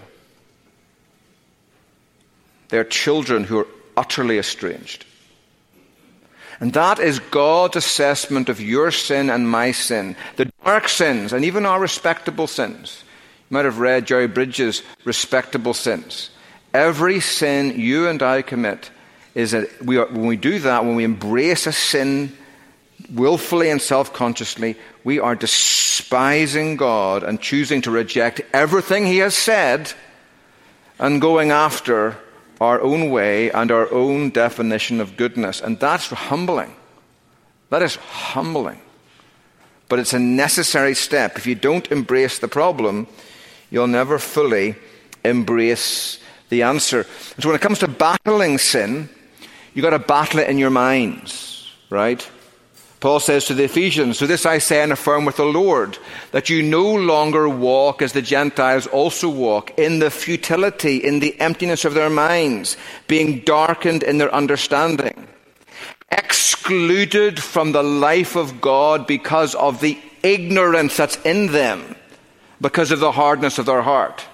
They're 2.69 2.85
children 2.85 3.45
who 3.45 3.59
are 3.61 3.67
utterly 3.95 4.39
estranged. 4.39 5.07
And 6.61 6.75
that 6.75 6.99
is 6.99 7.19
God's 7.19 7.77
assessment 7.77 8.51
of 8.51 8.59
your 8.59 8.91
sin 8.91 9.31
and 9.31 9.51
my 9.51 9.73
sin. 9.73 10.17
The 10.37 10.53
dark 10.65 10.89
sins, 10.89 11.33
and 11.33 11.45
even 11.45 11.65
our 11.65 11.81
respectable 11.81 12.47
sins. 12.47 13.05
You 13.51 13.55
might 13.55 13.65
have 13.65 13.79
read 13.79 14.07
Jerry 14.07 14.29
Bridges' 14.29 14.83
Respectable 15.05 15.73
Sins. 15.73 16.31
Every 16.75 17.21
sin 17.21 17.81
you 17.81 18.09
and 18.09 18.23
I 18.23 18.43
commit 18.43 18.91
is 19.35 19.53
that 19.53 19.69
we 19.83 19.97
are, 19.97 20.07
when 20.07 20.27
we 20.27 20.37
do 20.37 20.59
that, 20.61 20.85
when 20.85 20.97
we 20.97 21.05
embrace 21.05 21.67
a 21.67 21.73
sin 21.73 22.37
willfully 23.11 23.71
and 23.71 23.81
self 23.81 24.13
consciously, 24.13 24.77
we 25.05 25.19
are 25.19 25.35
despising 25.35 26.77
God 26.77 27.23
and 27.23 27.41
choosing 27.41 27.83
to 27.83 27.91
reject 27.91 28.41
everything 28.53 29.07
He 29.07 29.19
has 29.19 29.35
said 29.35 29.93
and 30.99 31.21
going 31.21 31.51
after 31.51 32.17
our 32.61 32.81
own 32.81 33.11
way 33.11 33.51
and 33.51 33.71
our 33.71 33.93
own 33.93 34.31
definition 34.31 35.01
of 35.01 35.17
goodness. 35.17 35.61
And 35.61 35.81
that's 35.81 36.07
humbling. 36.07 36.75
That 37.71 37.83
is 37.83 37.97
humbling. 37.97 38.81
But 39.89 39.99
it's 39.99 40.13
a 40.13 40.19
necessary 40.19 40.95
step. 40.95 41.37
If 41.37 41.47
you 41.47 41.55
don't 41.55 41.91
embrace 41.91 42.39
the 42.39 42.49
problem, 42.49 43.07
you'll 43.71 43.89
never 43.89 44.19
fully 44.19 44.77
embrace 45.25 46.19
the 46.51 46.63
answer. 46.63 47.05
So 47.39 47.49
when 47.49 47.57
it 47.57 47.63
comes 47.63 47.81
to 47.81 47.89
battling 47.89 48.59
sin, 48.59 49.09
you've 49.75 49.83
got 49.83 49.91
to 49.91 49.99
battle 49.99 50.41
it 50.41 50.49
in 50.49 50.59
your 50.59 50.71
minds, 50.71 51.71
right? 51.91 52.29
Paul 53.03 53.19
says 53.19 53.47
to 53.47 53.55
the 53.55 53.65
Ephesians, 53.65 54.17
So 54.17 54.29
this 54.29 54.47
I 54.47 54.59
say 54.59 54.81
and 54.81 54.93
affirm 54.93 55.25
with 55.25 55.37
the 55.37 55.45
Lord, 55.45 55.99
that 56.31 56.49
you 56.49 56.63
no 56.63 56.95
longer 56.95 57.49
walk 57.49 58.01
as 58.01 58.13
the 58.13 58.23
Gentiles 58.23 58.87
also 58.87 59.29
walk, 59.29 59.77
in 59.77 59.99
the 59.99 60.09
futility, 60.09 60.99
in 60.99 61.19
the 61.19 61.39
emptiness 61.41 61.85
of 61.85 61.95
their 61.95 62.09
minds, 62.09 62.77
being 63.09 63.41
darkened 63.41 64.05
in 64.05 64.19
their 64.19 64.33
understanding, 64.33 65.27
excluded 66.13 67.43
from 67.43 67.73
the 67.73 67.83
life 67.83 68.37
of 68.37 68.61
God 68.61 69.09
because 69.09 69.57
of 69.57 69.81
the 69.81 69.99
ignorance 70.23 70.97
that's 70.97 71.17
in 71.25 71.49
them, 71.51 71.97
because 72.61 72.93
of 72.93 73.01
the 73.01 73.11
hardness 73.11 73.59
of 73.59 73.67
their 73.67 73.83
heart. 73.83 74.25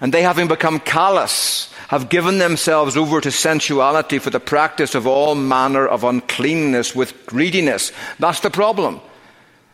And 0.00 0.14
they 0.14 0.22
having 0.22 0.48
become 0.48 0.80
callous, 0.80 1.70
have 1.90 2.08
given 2.08 2.38
themselves 2.38 2.96
over 2.96 3.20
to 3.20 3.32
sensuality 3.32 4.20
for 4.20 4.30
the 4.30 4.38
practice 4.38 4.94
of 4.94 5.08
all 5.08 5.34
manner 5.34 5.84
of 5.88 6.04
uncleanness 6.04 6.94
with 6.94 7.26
greediness. 7.26 7.90
That's 8.20 8.38
the 8.38 8.48
problem. 8.48 9.00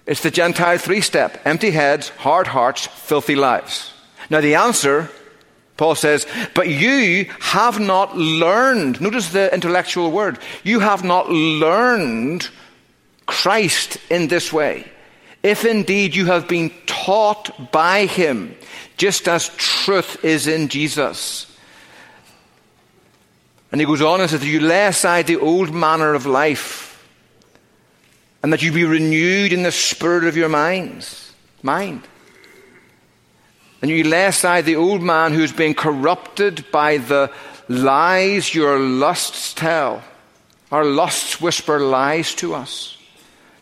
It's 0.06 0.22
the 0.22 0.30
Gentile 0.30 0.78
three 0.78 1.02
step 1.02 1.42
empty 1.44 1.72
heads, 1.72 2.08
hard 2.08 2.46
hearts, 2.46 2.86
filthy 2.86 3.36
lives. 3.36 3.92
Now, 4.30 4.40
the 4.40 4.54
answer, 4.54 5.10
Paul 5.76 5.94
says, 5.94 6.26
but 6.54 6.70
you 6.70 7.26
have 7.38 7.78
not 7.78 8.16
learned, 8.16 8.98
notice 8.98 9.28
the 9.28 9.52
intellectual 9.52 10.10
word, 10.10 10.38
you 10.64 10.80
have 10.80 11.04
not 11.04 11.28
learned 11.28 12.48
Christ 13.26 13.98
in 14.08 14.28
this 14.28 14.50
way. 14.50 14.90
If 15.42 15.66
indeed 15.66 16.16
you 16.16 16.24
have 16.24 16.48
been 16.48 16.72
taught 16.86 17.70
by 17.72 18.06
him, 18.06 18.56
just 18.96 19.28
as 19.28 19.50
truth 19.58 20.24
is 20.24 20.46
in 20.46 20.68
Jesus. 20.68 21.45
And 23.76 23.80
he 23.82 23.86
goes 23.86 24.00
on 24.00 24.22
and 24.22 24.30
says 24.30 24.40
that 24.40 24.46
you 24.46 24.60
lay 24.60 24.86
aside 24.86 25.26
the 25.26 25.36
old 25.36 25.70
manner 25.74 26.14
of 26.14 26.24
life 26.24 27.06
and 28.42 28.50
that 28.50 28.62
you 28.62 28.72
be 28.72 28.86
renewed 28.86 29.52
in 29.52 29.64
the 29.64 29.70
spirit 29.70 30.24
of 30.24 30.34
your 30.34 30.48
minds, 30.48 31.34
mind. 31.62 32.08
And 33.82 33.90
you 33.90 34.02
lay 34.04 34.24
aside 34.24 34.64
the 34.64 34.76
old 34.76 35.02
man 35.02 35.34
who's 35.34 35.52
been 35.52 35.74
corrupted 35.74 36.64
by 36.72 36.96
the 36.96 37.30
lies 37.68 38.54
your 38.54 38.78
lusts 38.78 39.52
tell. 39.52 40.02
Our 40.72 40.86
lusts 40.86 41.38
whisper 41.38 41.78
lies 41.78 42.34
to 42.36 42.54
us. 42.54 42.96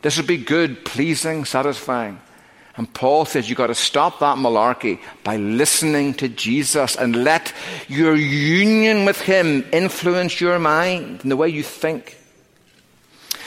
This 0.03 0.17
would 0.17 0.29
be 0.29 0.37
good, 0.37 0.85
pleasing, 0.85 1.45
satisfying. 1.45 2.21
And 2.77 2.93
Paul 2.93 3.25
says 3.25 3.49
you've 3.49 3.59
got 3.59 3.69
to 3.69 3.75
stop 3.75 4.19
that 4.19 4.37
malarkey 4.37 4.99
by 5.23 5.37
listening 5.37 6.15
to 6.15 6.29
Jesus 6.29 6.97
and 6.97 7.23
let 7.23 7.53
your 7.87 8.17
union 8.17 9.05
with 9.05 9.21
Him 9.21 9.65
influence 9.73 10.41
your 10.41 10.59
mind 10.59 11.21
and 11.23 11.31
the 11.31 11.37
way 11.37 11.49
you 11.49 11.63
think. 11.63 12.19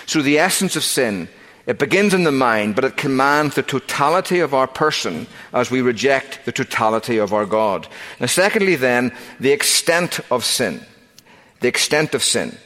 So, 0.06 0.22
the 0.22 0.40
essence 0.40 0.78
of 0.78 0.86
sin, 0.86 1.28
it 1.66 1.80
begins 1.80 2.14
in 2.14 2.24
the 2.24 2.32
mind, 2.32 2.76
but 2.76 2.86
it 2.86 2.96
commands 2.96 3.56
the 3.56 3.64
totality 3.64 4.40
of 4.40 4.54
our 4.54 4.68
person 4.68 5.28
as 5.52 5.70
we 5.70 5.82
reject 5.82 6.46
the 6.46 6.54
totality 6.54 7.18
of 7.18 7.34
our 7.34 7.46
God. 7.46 7.90
Now, 8.22 8.28
secondly, 8.28 8.78
then, 8.78 9.12
the 9.42 9.52
extent 9.52 10.22
of 10.32 10.46
sin. 10.46 10.86
The 11.60 11.68
extent 11.68 12.16
of 12.16 12.24
sin. 12.24 12.58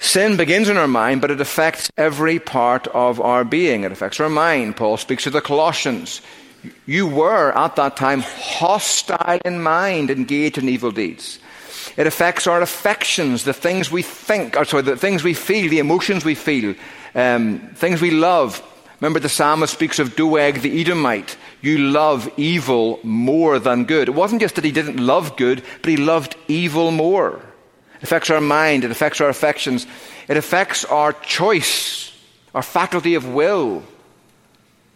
Sin 0.00 0.38
begins 0.38 0.70
in 0.70 0.78
our 0.78 0.88
mind, 0.88 1.20
but 1.20 1.30
it 1.30 1.42
affects 1.42 1.90
every 1.98 2.38
part 2.38 2.86
of 2.88 3.20
our 3.20 3.44
being. 3.44 3.84
It 3.84 3.92
affects 3.92 4.18
our 4.18 4.30
mind. 4.30 4.76
Paul 4.76 4.96
speaks 4.96 5.24
to 5.24 5.30
the 5.30 5.42
Colossians. 5.42 6.22
You 6.86 7.06
were, 7.06 7.56
at 7.56 7.76
that 7.76 7.98
time, 7.98 8.20
hostile 8.22 9.38
in 9.44 9.62
mind, 9.62 10.10
engaged 10.10 10.56
in 10.56 10.70
evil 10.70 10.90
deeds. 10.90 11.38
It 11.98 12.06
affects 12.06 12.46
our 12.46 12.62
affections, 12.62 13.44
the 13.44 13.52
things 13.52 13.92
we 13.92 14.00
think, 14.00 14.56
or 14.56 14.64
sorry, 14.64 14.82
the 14.82 14.96
things 14.96 15.22
we 15.22 15.34
feel, 15.34 15.68
the 15.68 15.80
emotions 15.80 16.24
we 16.24 16.34
feel, 16.34 16.74
um, 17.14 17.58
things 17.74 18.00
we 18.00 18.10
love. 18.10 18.62
Remember, 19.00 19.20
the 19.20 19.28
psalmist 19.28 19.74
speaks 19.74 19.98
of 19.98 20.16
Doeg 20.16 20.62
the 20.62 20.80
Edomite. 20.80 21.36
You 21.60 21.76
love 21.76 22.30
evil 22.38 23.00
more 23.02 23.58
than 23.58 23.84
good. 23.84 24.08
It 24.08 24.14
wasn't 24.14 24.40
just 24.40 24.54
that 24.54 24.64
he 24.64 24.72
didn't 24.72 24.96
love 24.96 25.36
good, 25.36 25.62
but 25.82 25.90
he 25.90 25.98
loved 25.98 26.36
evil 26.48 26.90
more. 26.90 27.42
It 28.00 28.04
affects 28.04 28.30
our 28.30 28.40
mind, 28.40 28.84
it 28.84 28.90
affects 28.90 29.20
our 29.20 29.28
affections, 29.28 29.86
it 30.26 30.38
affects 30.38 30.86
our 30.86 31.12
choice, 31.12 32.12
our 32.54 32.62
faculty 32.62 33.14
of 33.14 33.28
will. 33.28 33.82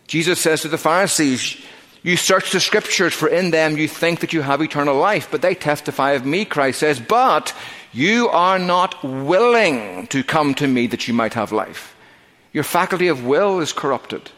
Jesus 0.06 0.40
says 0.40 0.62
to 0.62 0.68
the 0.68 0.78
Pharisees, 0.78 1.62
You 2.02 2.16
search 2.16 2.50
the 2.50 2.60
scriptures, 2.60 3.12
for 3.12 3.28
in 3.28 3.50
them 3.50 3.76
you 3.76 3.88
think 3.88 4.20
that 4.20 4.32
you 4.32 4.40
have 4.40 4.62
eternal 4.62 4.96
life, 4.96 5.28
but 5.30 5.42
they 5.42 5.54
testify 5.54 6.12
of 6.12 6.24
me, 6.24 6.46
Christ 6.46 6.80
says, 6.80 6.98
but 6.98 7.54
you 7.92 8.28
are 8.30 8.58
not 8.58 9.02
willing 9.04 10.06
to 10.08 10.24
come 10.24 10.54
to 10.54 10.66
me 10.66 10.86
that 10.88 11.06
you 11.06 11.14
might 11.14 11.34
have 11.34 11.52
life. 11.52 11.94
Your 12.52 12.64
faculty 12.64 13.08
of 13.08 13.24
will 13.24 13.60
is 13.60 13.72
corrupted. 13.72 14.30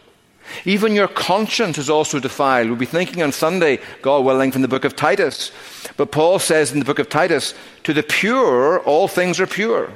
Even 0.64 0.94
your 0.94 1.08
conscience 1.08 1.78
is 1.78 1.90
also 1.90 2.20
defiled. 2.20 2.68
We'll 2.68 2.78
be 2.78 2.86
thinking 2.86 3.22
on 3.22 3.32
Sunday, 3.32 3.80
God 4.02 4.24
willing, 4.24 4.52
from 4.52 4.62
the 4.62 4.68
book 4.68 4.84
of 4.84 4.96
Titus. 4.96 5.50
But 5.96 6.12
Paul 6.12 6.38
says 6.38 6.72
in 6.72 6.78
the 6.78 6.84
book 6.84 6.98
of 6.98 7.08
Titus, 7.08 7.54
to 7.84 7.92
the 7.92 8.02
pure, 8.02 8.80
all 8.80 9.08
things 9.08 9.40
are 9.40 9.46
pure. 9.46 9.90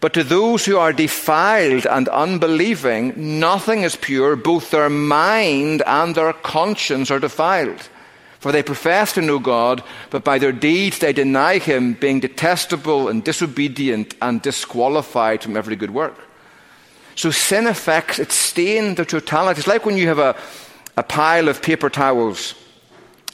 But 0.00 0.12
to 0.14 0.22
those 0.22 0.64
who 0.64 0.76
are 0.76 0.92
defiled 0.92 1.86
and 1.86 2.08
unbelieving, 2.08 3.40
nothing 3.40 3.82
is 3.82 3.96
pure. 3.96 4.36
Both 4.36 4.70
their 4.70 4.90
mind 4.90 5.82
and 5.86 6.14
their 6.14 6.32
conscience 6.32 7.10
are 7.10 7.18
defiled. 7.18 7.88
For 8.38 8.52
they 8.52 8.62
profess 8.62 9.14
to 9.14 9.22
know 9.22 9.38
God, 9.38 9.82
but 10.10 10.22
by 10.22 10.38
their 10.38 10.52
deeds 10.52 10.98
they 10.98 11.14
deny 11.14 11.58
Him, 11.58 11.94
being 11.94 12.20
detestable 12.20 13.08
and 13.08 13.24
disobedient 13.24 14.14
and 14.20 14.42
disqualified 14.42 15.42
from 15.42 15.56
every 15.56 15.76
good 15.76 15.92
work. 15.92 16.18
So 17.14 17.30
sin 17.30 17.66
affects, 17.66 18.18
it 18.18 18.32
stains 18.32 18.96
the 18.98 19.06
totality. 19.06 19.60
It's 19.60 19.66
like 19.68 19.86
when 19.86 19.96
you 19.96 20.08
have 20.08 20.18
a, 20.18 20.36
a 20.96 21.02
pile 21.02 21.48
of 21.48 21.62
paper 21.62 21.88
towels 21.88 22.54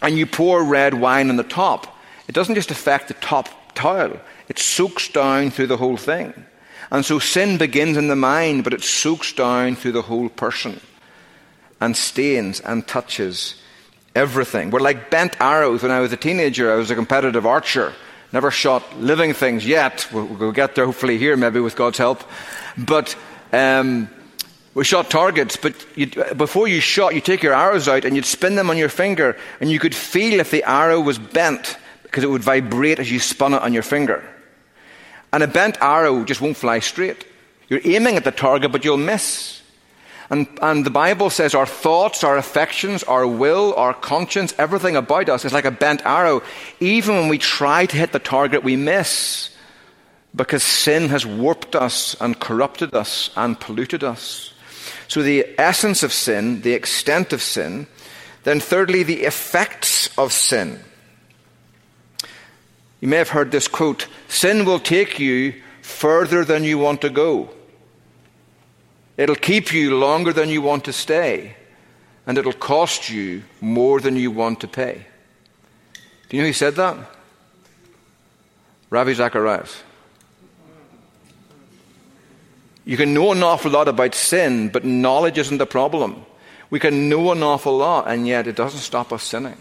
and 0.03 0.17
you 0.17 0.27
pour 0.27 0.63
red 0.65 0.95
wine 0.95 1.31
on 1.31 1.37
the 1.37 1.43
top. 1.43 1.97
It 2.29 2.35
doesn't 2.35 2.55
just 2.55 2.71
affect 2.71 3.09
the 3.09 3.15
top 3.15 3.49
tile, 3.75 4.21
it 4.49 4.59
soaks 4.59 5.09
down 5.09 5.51
through 5.51 5.69
the 5.69 5.77
whole 5.77 5.97
thing. 5.97 6.47
And 6.91 7.05
so 7.05 7.19
sin 7.19 7.57
begins 7.57 7.97
in 7.97 8.09
the 8.09 8.17
mind, 8.17 8.65
but 8.65 8.75
it 8.75 8.83
soaks 8.83 9.33
down 9.33 9.77
through 9.77 9.93
the 9.93 10.03
whole 10.03 10.29
person 10.29 10.81
and 11.81 11.97
stains 11.97 12.61
and 12.61 12.87
touches 12.87 13.55
everything. 14.15 14.71
We're 14.71 14.81
like 14.81 15.11
bent 15.11 15.41
arrows. 15.41 15.83
When 15.83 15.93
I 15.93 16.01
was 16.01 16.13
a 16.13 16.17
teenager, 16.17 16.73
I 16.73 16.77
was 16.77 16.91
a 16.91 16.97
competitive 16.97 17.47
archer. 17.47 17.93
Never 18.33 18.51
shot 18.51 18.99
living 18.99 19.35
things 19.35 19.67
yet. 19.67 20.09
We'll, 20.13 20.27
we'll 20.27 20.53
get 20.53 20.75
there 20.75 20.87
hopefully 20.87 21.19
here, 21.19 21.37
maybe 21.37 21.61
with 21.61 21.77
God's 21.77 21.99
help. 21.99 22.23
But 22.77 23.17
um, 23.53 24.09
we 24.75 24.85
shot 24.85 25.11
targets, 25.11 25.57
but 25.57 25.75
before 26.37 26.69
you 26.69 26.81
shot, 26.81 27.15
you 27.15 27.21
take 27.21 27.43
your 27.43 27.55
arrows 27.55 27.89
out 27.89 28.05
and 28.05 28.15
you'd 28.15 28.25
spin 28.25 28.55
them 28.55 28.71
on 28.71 28.79
your 28.79 28.89
finger, 28.89 29.37
and 29.61 29.71
you 29.71 29.81
could 29.81 29.95
feel 29.95 30.39
if 30.39 30.51
the 30.51 30.63
arrow 30.63 31.01
was 31.01 31.19
bent 31.19 31.77
because 32.03 32.23
it 32.23 32.31
would 32.31 32.43
vibrate 32.43 32.99
as 32.99 33.11
you 33.11 33.19
spun 33.19 33.55
it 33.55 33.63
on 33.63 33.73
your 33.73 33.83
finger. 33.83 34.25
And 35.33 35.43
a 35.43 35.49
bent 35.49 35.79
arrow 35.81 36.25
just 36.25 36.41
won't 36.41 36.57
fly 36.57 36.79
straight. 36.81 37.25
You're 37.69 37.81
aiming 37.85 38.17
at 38.17 38.25
the 38.25 38.33
target, 38.33 38.73
but 38.73 38.85
you'll 38.85 38.97
miss. 38.97 39.63
And, 40.29 40.47
and 40.63 40.85
the 40.87 40.91
Bible 40.91 41.31
says 41.31 41.55
our 41.55 41.67
thoughts, 41.67 42.23
our 42.23 42.37
affections, 42.37 43.03
our 43.05 43.27
will, 43.27 43.75
our 43.75 43.95
conscience, 43.95 44.55
everything 44.59 44.95
about 44.95 45.29
us 45.29 45.45
is 45.45 45.53
like 45.53 45.65
a 45.65 45.73
bent 45.73 46.03
arrow. 46.07 46.43
Even 46.79 47.17
when 47.17 47.29
we 47.29 47.39
try 47.39 47.87
to 47.87 47.97
hit 47.97 48.13
the 48.13 48.21
target, 48.21 48.63
we 48.63 48.77
miss 48.77 49.51
because 50.35 50.63
sin 50.63 51.09
has 51.09 51.27
warped 51.27 51.75
us 51.75 52.17
and 52.21 52.39
corrupted 52.39 52.95
us 52.95 53.31
and 53.37 53.59
polluted 53.59 54.05
us. 54.05 54.50
So, 55.11 55.23
the 55.23 55.45
essence 55.59 56.05
of 56.05 56.13
sin, 56.13 56.61
the 56.61 56.73
extent 56.73 57.33
of 57.33 57.43
sin, 57.43 57.89
then, 58.45 58.61
thirdly, 58.61 59.03
the 59.03 59.23
effects 59.23 60.09
of 60.17 60.33
sin. 60.33 60.79
You 63.01 63.09
may 63.09 63.17
have 63.17 63.31
heard 63.31 63.51
this 63.51 63.67
quote 63.67 64.07
Sin 64.29 64.65
will 64.65 64.79
take 64.79 65.19
you 65.19 65.61
further 65.83 66.45
than 66.45 66.63
you 66.63 66.79
want 66.79 67.01
to 67.01 67.11
go. 67.11 67.51
It'll 69.17 69.35
keep 69.35 69.73
you 69.73 69.99
longer 69.99 70.33
than 70.33 70.49
you 70.49 70.63
want 70.63 70.85
to 70.85 70.93
stay, 70.93 71.57
and 72.25 72.39
it'll 72.39 72.53
cost 72.53 73.11
you 73.11 73.43
more 73.61 73.99
than 73.99 74.15
you 74.15 74.31
want 74.31 74.61
to 74.61 74.69
pay. 74.69 75.07
Do 76.29 76.37
you 76.37 76.45
know 76.45 76.51
who 76.51 76.53
said 76.53 76.77
that? 76.77 76.97
Ravi 78.91 79.15
Zacharias. 79.15 79.83
You 82.85 82.97
can 82.97 83.13
know 83.13 83.33
an 83.33 83.43
awful 83.43 83.71
lot 83.71 83.89
about 83.89 84.15
sin, 84.15 84.69
but 84.69 84.85
knowledge 84.85 85.39
isn't 85.39 85.59
the 85.59 85.67
problem. 85.67 86.25
We 86.71 86.81
can 86.81 87.09
know 87.09 87.33
an 87.33 87.43
awful 87.43 87.77
lot, 87.77 88.09
and 88.09 88.27
yet 88.27 88.47
it 88.47 88.57
doesn't 88.57 88.81
stop 88.81 89.13
us 89.13 89.23
sinning 89.23 89.59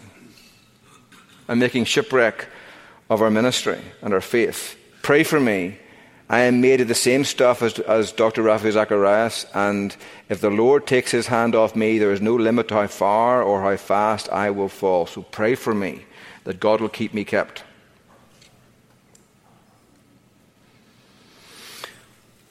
and 1.48 1.58
making 1.58 1.84
shipwreck 1.84 2.46
of 3.10 3.20
our 3.20 3.30
ministry 3.30 3.80
and 4.02 4.14
our 4.14 4.20
faith. 4.20 4.78
Pray 5.02 5.24
for 5.24 5.40
me. 5.40 5.78
I 6.28 6.42
am 6.42 6.60
made 6.60 6.80
of 6.80 6.86
the 6.86 6.94
same 6.94 7.24
stuff 7.24 7.60
as, 7.60 7.80
as 7.80 8.12
Dr. 8.12 8.42
Raphael 8.42 8.72
Zacharias, 8.72 9.46
and 9.52 9.96
if 10.28 10.40
the 10.40 10.48
Lord 10.50 10.86
takes 10.86 11.10
his 11.10 11.26
hand 11.26 11.56
off 11.56 11.74
me, 11.74 11.98
there 11.98 12.12
is 12.12 12.20
no 12.20 12.36
limit 12.36 12.68
to 12.68 12.74
how 12.74 12.86
far 12.86 13.42
or 13.42 13.62
how 13.62 13.76
fast 13.76 14.28
I 14.28 14.50
will 14.50 14.68
fall. 14.68 15.06
So 15.06 15.22
pray 15.22 15.56
for 15.56 15.74
me 15.74 16.04
that 16.44 16.60
God 16.60 16.80
will 16.80 16.88
keep 16.88 17.12
me 17.12 17.24
kept. 17.24 17.64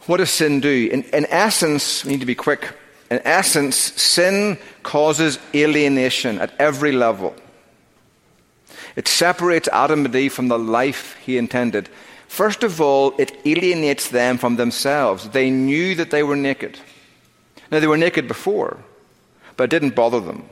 What 0.05 0.17
does 0.17 0.29
sin 0.29 0.59
do? 0.59 0.89
In, 0.91 1.03
in 1.03 1.25
essence, 1.27 2.03
we 2.05 2.13
need 2.13 2.19
to 2.21 2.25
be 2.25 2.35
quick. 2.35 2.73
In 3.11 3.19
essence, 3.25 3.75
sin 3.75 4.57
causes 4.83 5.39
alienation 5.53 6.39
at 6.39 6.53
every 6.59 6.91
level. 6.91 7.35
It 8.95 9.07
separates 9.07 9.67
Adam 9.69 10.05
and 10.05 10.15
Eve 10.15 10.33
from 10.33 10.47
the 10.47 10.59
life 10.59 11.15
he 11.17 11.37
intended. 11.37 11.89
First 12.27 12.63
of 12.63 12.79
all, 12.79 13.15
it 13.17 13.35
alienates 13.45 14.09
them 14.09 14.37
from 14.37 14.55
themselves. 14.55 15.29
They 15.29 15.49
knew 15.49 15.95
that 15.95 16.11
they 16.11 16.21
were 16.21 16.35
naked. 16.35 16.79
Now, 17.71 17.79
they 17.79 17.87
were 17.87 17.97
naked 17.97 18.27
before, 18.27 18.77
but 19.57 19.65
it 19.65 19.69
didn't 19.69 19.95
bother 19.95 20.19
them. 20.19 20.47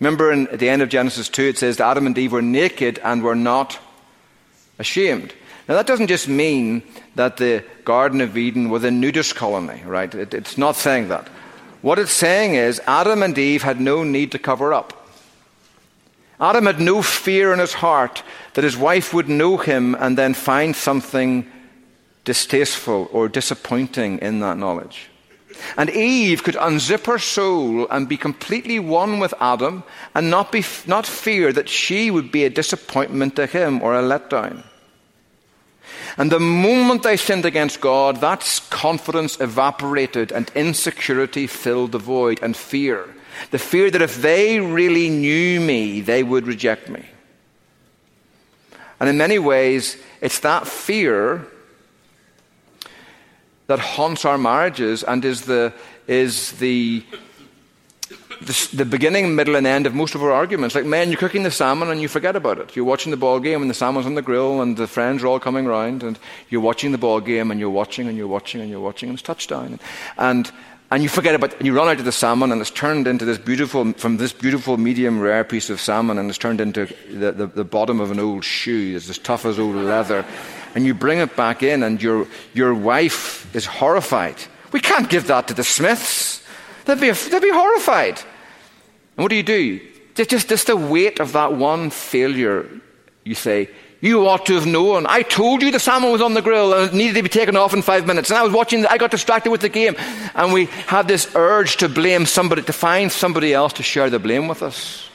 Remember 0.00 0.30
in, 0.30 0.48
at 0.48 0.58
the 0.58 0.68
end 0.68 0.82
of 0.82 0.88
Genesis 0.88 1.28
2, 1.28 1.42
it 1.42 1.58
says 1.58 1.80
Adam 1.80 2.06
and 2.06 2.16
Eve 2.16 2.32
were 2.32 2.42
naked 2.42 2.98
and 3.02 3.22
were 3.22 3.34
not 3.34 3.78
ashamed. 4.78 5.32
Now, 5.68 5.74
that 5.74 5.86
doesn't 5.86 6.06
just 6.06 6.28
mean 6.28 6.82
that 7.16 7.38
the 7.38 7.64
Garden 7.84 8.20
of 8.20 8.36
Eden 8.36 8.70
was 8.70 8.84
a 8.84 8.90
nudist 8.90 9.34
colony, 9.34 9.82
right? 9.84 10.14
It, 10.14 10.32
it's 10.32 10.56
not 10.56 10.76
saying 10.76 11.08
that. 11.08 11.28
What 11.82 11.98
it's 11.98 12.12
saying 12.12 12.54
is 12.54 12.80
Adam 12.86 13.22
and 13.22 13.36
Eve 13.36 13.62
had 13.62 13.80
no 13.80 14.04
need 14.04 14.32
to 14.32 14.38
cover 14.38 14.72
up. 14.72 14.92
Adam 16.38 16.66
had 16.66 16.80
no 16.80 17.02
fear 17.02 17.52
in 17.52 17.58
his 17.58 17.72
heart 17.72 18.22
that 18.54 18.64
his 18.64 18.76
wife 18.76 19.12
would 19.12 19.28
know 19.28 19.56
him 19.56 19.94
and 19.94 20.16
then 20.16 20.34
find 20.34 20.76
something 20.76 21.50
distasteful 22.24 23.08
or 23.12 23.28
disappointing 23.28 24.18
in 24.18 24.40
that 24.40 24.58
knowledge. 24.58 25.08
And 25.76 25.88
Eve 25.90 26.42
could 26.42 26.56
unzip 26.56 27.06
her 27.06 27.18
soul 27.18 27.88
and 27.88 28.08
be 28.08 28.18
completely 28.18 28.78
one 28.78 29.18
with 29.18 29.32
Adam 29.40 29.84
and 30.14 30.30
not, 30.30 30.52
be, 30.52 30.62
not 30.86 31.06
fear 31.06 31.52
that 31.52 31.68
she 31.68 32.10
would 32.10 32.30
be 32.30 32.44
a 32.44 32.50
disappointment 32.50 33.36
to 33.36 33.46
him 33.46 33.82
or 33.82 33.94
a 33.94 34.02
letdown. 34.02 34.62
And 36.16 36.32
the 36.32 36.40
moment 36.40 37.02
they 37.02 37.16
sinned 37.16 37.44
against 37.44 37.80
God, 37.80 38.20
that 38.22 38.60
confidence 38.70 39.38
evaporated 39.38 40.32
and 40.32 40.50
insecurity 40.54 41.46
filled 41.46 41.92
the 41.92 41.98
void 41.98 42.40
and 42.42 42.56
fear. 42.56 43.14
The 43.50 43.58
fear 43.58 43.90
that 43.90 44.00
if 44.00 44.22
they 44.22 44.58
really 44.58 45.10
knew 45.10 45.60
me, 45.60 46.00
they 46.00 46.22
would 46.22 46.46
reject 46.46 46.88
me. 46.88 47.04
And 48.98 49.10
in 49.10 49.18
many 49.18 49.38
ways, 49.38 49.98
it's 50.22 50.38
that 50.40 50.66
fear 50.66 51.46
that 53.66 53.78
haunts 53.78 54.24
our 54.24 54.38
marriages 54.38 55.02
and 55.02 55.22
is 55.24 55.42
the, 55.42 55.74
is 56.06 56.52
the 56.52 57.04
the, 58.40 58.76
the, 58.76 58.84
beginning, 58.84 59.34
middle, 59.34 59.56
and 59.56 59.66
end 59.66 59.86
of 59.86 59.94
most 59.94 60.14
of 60.14 60.22
our 60.22 60.32
arguments. 60.32 60.74
Like, 60.74 60.84
man, 60.84 61.10
you're 61.10 61.18
cooking 61.18 61.42
the 61.42 61.50
salmon 61.50 61.90
and 61.90 62.00
you 62.00 62.08
forget 62.08 62.36
about 62.36 62.58
it. 62.58 62.76
You're 62.76 62.84
watching 62.84 63.10
the 63.10 63.16
ball 63.16 63.40
game 63.40 63.62
and 63.62 63.70
the 63.70 63.74
salmon's 63.74 64.06
on 64.06 64.14
the 64.14 64.22
grill 64.22 64.60
and 64.60 64.76
the 64.76 64.86
friends 64.86 65.22
are 65.22 65.26
all 65.26 65.40
coming 65.40 65.66
round 65.66 66.02
and 66.02 66.18
you're 66.48 66.60
watching 66.60 66.92
the 66.92 66.98
ball 66.98 67.20
game 67.20 67.50
and 67.50 67.58
you're 67.60 67.70
watching 67.70 68.08
and 68.08 68.16
you're 68.16 68.28
watching 68.28 68.60
and 68.60 68.70
you're 68.70 68.80
watching 68.80 69.08
and 69.08 69.18
it's 69.18 69.22
touchdown. 69.22 69.80
And, 70.18 70.50
and 70.90 71.02
you 71.02 71.08
forget 71.08 71.34
about 71.34 71.52
it 71.52 71.58
and 71.58 71.66
you 71.66 71.74
run 71.74 71.88
out 71.88 71.98
of 71.98 72.04
the 72.04 72.12
salmon 72.12 72.52
and 72.52 72.60
it's 72.60 72.70
turned 72.70 73.06
into 73.06 73.24
this 73.24 73.38
beautiful, 73.38 73.92
from 73.94 74.18
this 74.18 74.32
beautiful 74.32 74.76
medium 74.76 75.20
rare 75.20 75.44
piece 75.44 75.70
of 75.70 75.80
salmon 75.80 76.18
and 76.18 76.28
it's 76.28 76.38
turned 76.38 76.60
into 76.60 76.86
the, 77.10 77.32
the, 77.32 77.46
the 77.46 77.64
bottom 77.64 78.00
of 78.00 78.10
an 78.10 78.20
old 78.20 78.44
shoe. 78.44 78.94
It's 78.96 79.08
as 79.08 79.18
tough 79.18 79.44
as 79.44 79.58
old 79.58 79.76
leather. 79.76 80.24
And 80.74 80.84
you 80.84 80.94
bring 80.94 81.18
it 81.18 81.36
back 81.36 81.62
in 81.62 81.82
and 81.82 82.02
your, 82.02 82.26
your 82.54 82.74
wife 82.74 83.54
is 83.54 83.66
horrified. 83.66 84.36
We 84.72 84.80
can't 84.80 85.08
give 85.08 85.26
that 85.28 85.48
to 85.48 85.54
the 85.54 85.64
Smiths. 85.64 86.42
They'd 86.86 87.00
be, 87.00 87.10
they'd 87.10 87.42
be 87.42 87.52
horrified. 87.52 88.18
And 89.16 89.24
what 89.24 89.28
do 89.28 89.36
you 89.36 89.42
do? 89.42 89.80
Just, 90.14 90.30
just, 90.30 90.48
just 90.48 90.66
the 90.68 90.76
weight 90.76 91.20
of 91.20 91.32
that 91.32 91.52
one 91.52 91.90
failure, 91.90 92.66
you 93.24 93.34
say, 93.34 93.68
you 94.00 94.26
ought 94.26 94.46
to 94.46 94.54
have 94.54 94.66
known. 94.66 95.06
I 95.08 95.22
told 95.22 95.62
you 95.62 95.70
the 95.70 95.80
salmon 95.80 96.12
was 96.12 96.22
on 96.22 96.34
the 96.34 96.42
grill 96.42 96.72
and 96.74 96.90
it 96.90 96.94
needed 96.94 97.14
to 97.14 97.22
be 97.22 97.28
taken 97.28 97.56
off 97.56 97.74
in 97.74 97.82
five 97.82 98.06
minutes. 98.06 98.30
And 98.30 98.38
I 98.38 98.42
was 98.42 98.52
watching, 98.52 98.86
I 98.86 98.98
got 98.98 99.10
distracted 99.10 99.50
with 99.50 99.62
the 99.62 99.68
game. 99.68 99.96
And 100.34 100.52
we 100.52 100.66
had 100.86 101.08
this 101.08 101.34
urge 101.34 101.78
to 101.78 101.88
blame 101.88 102.26
somebody, 102.26 102.62
to 102.62 102.72
find 102.72 103.10
somebody 103.10 103.52
else 103.52 103.72
to 103.74 103.82
share 103.82 104.08
the 104.10 104.18
blame 104.18 104.48
with 104.48 104.62
us. 104.62 105.08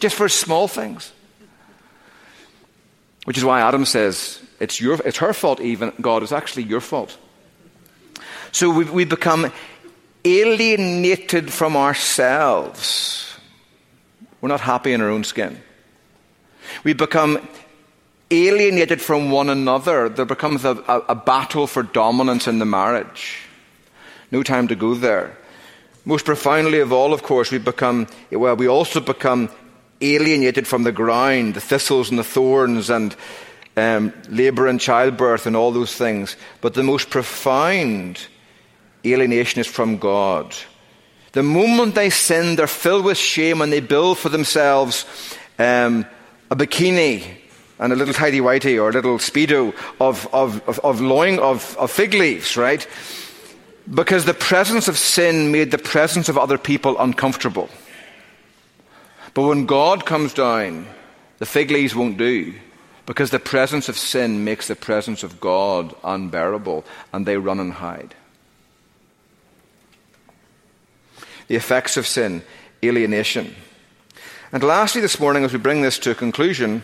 Just 0.00 0.16
for 0.16 0.28
small 0.28 0.66
things. 0.66 1.12
Which 3.24 3.38
is 3.38 3.44
why 3.44 3.60
Adam 3.60 3.84
says, 3.84 4.42
it's, 4.58 4.80
your, 4.80 4.98
it's 5.04 5.18
her 5.18 5.32
fault, 5.32 5.60
even. 5.60 5.92
God, 6.00 6.22
it's 6.22 6.32
actually 6.32 6.64
your 6.64 6.80
fault. 6.80 7.16
So 8.50 8.70
we, 8.70 8.84
we 8.84 9.04
become 9.04 9.52
alienated 10.24 11.52
from 11.52 11.76
ourselves. 11.76 13.36
We're 14.40 14.48
not 14.48 14.60
happy 14.60 14.92
in 14.92 15.00
our 15.00 15.10
own 15.10 15.24
skin. 15.24 15.60
We 16.84 16.92
become 16.92 17.46
alienated 18.30 19.00
from 19.00 19.30
one 19.30 19.50
another. 19.50 20.08
There 20.08 20.24
becomes 20.24 20.64
a, 20.64 20.70
a, 20.88 20.98
a, 21.10 21.14
battle 21.14 21.66
for 21.66 21.82
dominance 21.82 22.48
in 22.48 22.58
the 22.58 22.64
marriage. 22.64 23.38
No 24.30 24.42
time 24.42 24.68
to 24.68 24.74
go 24.74 24.94
there. 24.94 25.36
Most 26.04 26.24
profoundly 26.24 26.80
of 26.80 26.92
all, 26.92 27.12
of 27.12 27.22
course, 27.22 27.52
we 27.52 27.58
become, 27.58 28.08
well, 28.30 28.56
we 28.56 28.66
also 28.66 29.00
become 29.00 29.50
alienated 30.00 30.66
from 30.66 30.82
the 30.82 30.92
ground, 30.92 31.54
the 31.54 31.60
thistles 31.60 32.10
and 32.10 32.18
the 32.18 32.24
thorns, 32.24 32.90
and 32.90 33.14
um, 33.76 34.12
labor 34.28 34.66
and 34.66 34.80
childbirth, 34.80 35.46
and 35.46 35.54
all 35.54 35.70
those 35.70 35.94
things. 35.94 36.36
But 36.60 36.74
the 36.74 36.82
most 36.82 37.10
profound 37.10 38.26
alienation 39.04 39.60
is 39.60 39.66
from 39.66 39.98
God. 39.98 40.54
The 41.32 41.42
moment 41.42 41.94
they 41.94 42.10
sin, 42.10 42.56
they're 42.56 42.66
filled 42.66 43.04
with 43.04 43.16
shame 43.18 43.62
and 43.62 43.72
they 43.72 43.80
build 43.80 44.18
for 44.18 44.28
themselves 44.28 45.06
um, 45.58 46.06
a 46.50 46.56
bikini 46.56 47.24
and 47.78 47.92
a 47.92 47.96
little 47.96 48.14
tidy 48.14 48.40
whitey 48.40 48.80
or 48.80 48.90
a 48.90 48.92
little 48.92 49.18
speedo 49.18 49.74
of, 49.98 50.28
of, 50.32 50.66
of, 50.68 50.78
of 50.80 51.00
loin 51.00 51.38
of, 51.38 51.76
of 51.78 51.90
fig 51.90 52.14
leaves, 52.14 52.56
right? 52.56 52.86
Because 53.92 54.24
the 54.24 54.34
presence 54.34 54.88
of 54.88 54.98
sin 54.98 55.50
made 55.50 55.70
the 55.70 55.78
presence 55.78 56.28
of 56.28 56.38
other 56.38 56.58
people 56.58 56.98
uncomfortable. 56.98 57.68
But 59.34 59.42
when 59.42 59.66
God 59.66 60.04
comes 60.04 60.34
down, 60.34 60.86
the 61.38 61.46
fig 61.46 61.70
leaves 61.70 61.94
won't 61.94 62.18
do 62.18 62.54
because 63.06 63.30
the 63.30 63.38
presence 63.38 63.88
of 63.88 63.98
sin 63.98 64.44
makes 64.44 64.68
the 64.68 64.76
presence 64.76 65.22
of 65.22 65.40
God 65.40 65.94
unbearable 66.04 66.84
and 67.12 67.26
they 67.26 67.36
run 67.36 67.58
and 67.58 67.72
hide. 67.72 68.14
The 71.52 71.56
effects 71.56 71.98
of 71.98 72.06
sin, 72.06 72.42
alienation. 72.82 73.54
And 74.52 74.62
lastly, 74.62 75.02
this 75.02 75.20
morning, 75.20 75.44
as 75.44 75.52
we 75.52 75.58
bring 75.58 75.82
this 75.82 75.98
to 75.98 76.10
a 76.10 76.14
conclusion, 76.14 76.82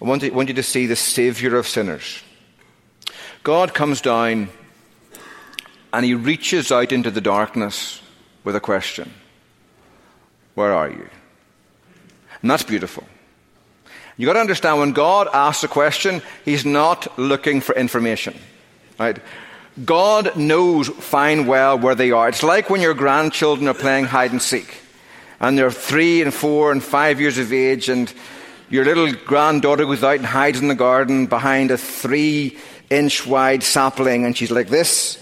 I 0.00 0.06
want, 0.06 0.22
to, 0.22 0.30
want 0.30 0.48
you 0.48 0.54
to 0.54 0.62
see 0.62 0.86
the 0.86 0.96
Savior 0.96 1.58
of 1.58 1.68
sinners. 1.68 2.22
God 3.42 3.74
comes 3.74 4.00
down 4.00 4.48
and 5.92 6.06
he 6.06 6.14
reaches 6.14 6.72
out 6.72 6.90
into 6.90 7.10
the 7.10 7.20
darkness 7.20 8.00
with 8.44 8.56
a 8.56 8.60
question 8.60 9.12
Where 10.54 10.72
are 10.72 10.88
you? 10.88 11.06
And 12.40 12.50
that's 12.50 12.62
beautiful. 12.62 13.04
You've 14.16 14.28
got 14.28 14.32
to 14.32 14.40
understand 14.40 14.78
when 14.78 14.92
God 14.92 15.28
asks 15.34 15.64
a 15.64 15.68
question, 15.68 16.22
he's 16.46 16.64
not 16.64 17.18
looking 17.18 17.60
for 17.60 17.74
information. 17.74 18.40
Right? 18.98 19.18
God 19.84 20.36
knows 20.36 20.88
fine 20.88 21.46
well 21.46 21.78
where 21.78 21.94
they 21.94 22.10
are. 22.10 22.28
It's 22.28 22.42
like 22.42 22.68
when 22.68 22.82
your 22.82 22.94
grandchildren 22.94 23.68
are 23.68 23.74
playing 23.74 24.04
hide 24.04 24.30
and 24.30 24.42
seek, 24.42 24.76
and 25.40 25.56
they're 25.56 25.70
three 25.70 26.20
and 26.20 26.32
four 26.32 26.72
and 26.72 26.82
five 26.82 27.20
years 27.20 27.38
of 27.38 27.52
age, 27.52 27.88
and 27.88 28.12
your 28.68 28.84
little 28.84 29.12
granddaughter 29.12 29.86
goes 29.86 30.04
out 30.04 30.16
and 30.16 30.26
hides 30.26 30.60
in 30.60 30.68
the 30.68 30.74
garden 30.74 31.26
behind 31.26 31.70
a 31.70 31.78
three 31.78 32.58
inch 32.90 33.26
wide 33.26 33.62
sapling, 33.62 34.26
and 34.26 34.36
she's 34.36 34.50
like 34.50 34.68
this. 34.68 35.18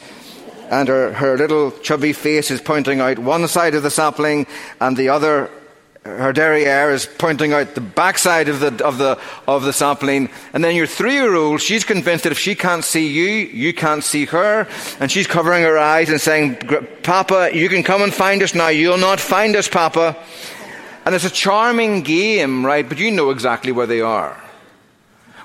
and 0.71 0.89
her, 0.89 1.13
her 1.13 1.37
little 1.37 1.73
chubby 1.83 2.13
face 2.13 2.51
is 2.51 2.61
pointing 2.61 3.01
out 3.01 3.19
one 3.19 3.47
side 3.49 3.75
of 3.75 3.83
the 3.83 3.91
sapling, 3.91 4.47
and 4.81 4.97
the 4.97 5.09
other, 5.09 5.51
her 6.19 6.33
derriere, 6.33 6.91
is 6.91 7.07
pointing 7.07 7.53
out 7.53 7.75
the 7.75 7.81
backside 7.81 8.49
of 8.49 8.61
the, 8.61 8.85
of 8.85 8.99
the, 8.99 9.19
of 9.47 9.65
the 9.65 9.73
sapling. 9.73 10.29
And 10.53 10.65
then 10.65 10.77
your 10.77 10.87
three 10.87 11.15
year 11.15 11.35
old, 11.35 11.61
she's 11.61 11.85
convinced 11.85 12.25
that 12.25 12.33
if 12.33 12.39
she 12.39 12.55
can't 12.55 12.85
see 12.85 13.09
you, 13.09 13.47
you 13.49 13.73
can't 13.73 14.05
see 14.05 14.25
her. 14.27 14.67
And 14.99 15.11
she's 15.11 15.27
covering 15.27 15.63
her 15.63 15.79
eyes 15.79 16.11
and 16.11 16.21
saying, 16.21 16.57
Papa, 17.03 17.51
you 17.53 17.69
can 17.69 17.83
come 17.83 18.03
and 18.03 18.13
find 18.13 18.43
us 18.43 18.55
now. 18.55 18.69
You'll 18.69 18.99
not 18.99 19.21
find 19.21 19.57
us, 19.57 19.69
Papa. 19.69 20.17
And 21.05 21.15
it's 21.15 21.25
a 21.25 21.31
charming 21.31 22.03
game, 22.03 22.65
right? 22.65 22.89
But 22.89 22.99
you 22.99 23.11
know 23.11 23.31
exactly 23.31 23.73
where 23.73 23.87
they 23.87 24.01
are. 24.01 24.37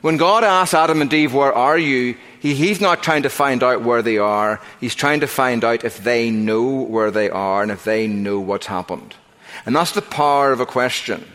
When 0.01 0.17
God 0.17 0.43
asks 0.43 0.75
Adam 0.75 1.01
and 1.01 1.11
Eve, 1.11 1.33
Where 1.33 1.53
are 1.53 1.79
you? 1.79 2.15
He, 2.39 2.53
he's 2.53 2.79
not 2.79 3.01
trying 3.01 3.23
to 3.23 3.29
find 3.29 3.63
out 3.63 3.81
where 3.81 4.03
they 4.03 4.19
are. 4.19 4.61
He's 4.79 4.93
trying 4.93 5.21
to 5.21 5.27
find 5.27 5.63
out 5.63 5.83
if 5.83 6.03
they 6.03 6.29
know 6.29 6.83
where 6.83 7.09
they 7.09 7.31
are 7.31 7.63
and 7.63 7.71
if 7.71 7.83
they 7.83 8.05
know 8.05 8.39
what's 8.39 8.67
happened. 8.67 9.15
And 9.65 9.75
that's 9.75 9.91
the 9.91 10.01
power 10.01 10.51
of 10.51 10.59
a 10.59 10.65
question. 10.65 11.25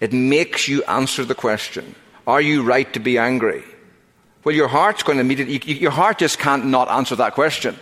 It 0.00 0.12
makes 0.12 0.68
you 0.68 0.82
answer 0.84 1.24
the 1.24 1.34
question 1.34 1.94
Are 2.26 2.40
you 2.40 2.62
right 2.62 2.92
to 2.92 3.00
be 3.00 3.18
angry? 3.18 3.64
Well, 4.44 4.54
your 4.54 4.68
heart's 4.68 5.02
going 5.02 5.16
to 5.16 5.22
immediately, 5.22 5.74
your 5.74 5.90
heart 5.90 6.18
just 6.18 6.38
can't 6.38 6.66
not 6.66 6.90
answer 6.90 7.16
that 7.16 7.32
question. 7.32 7.76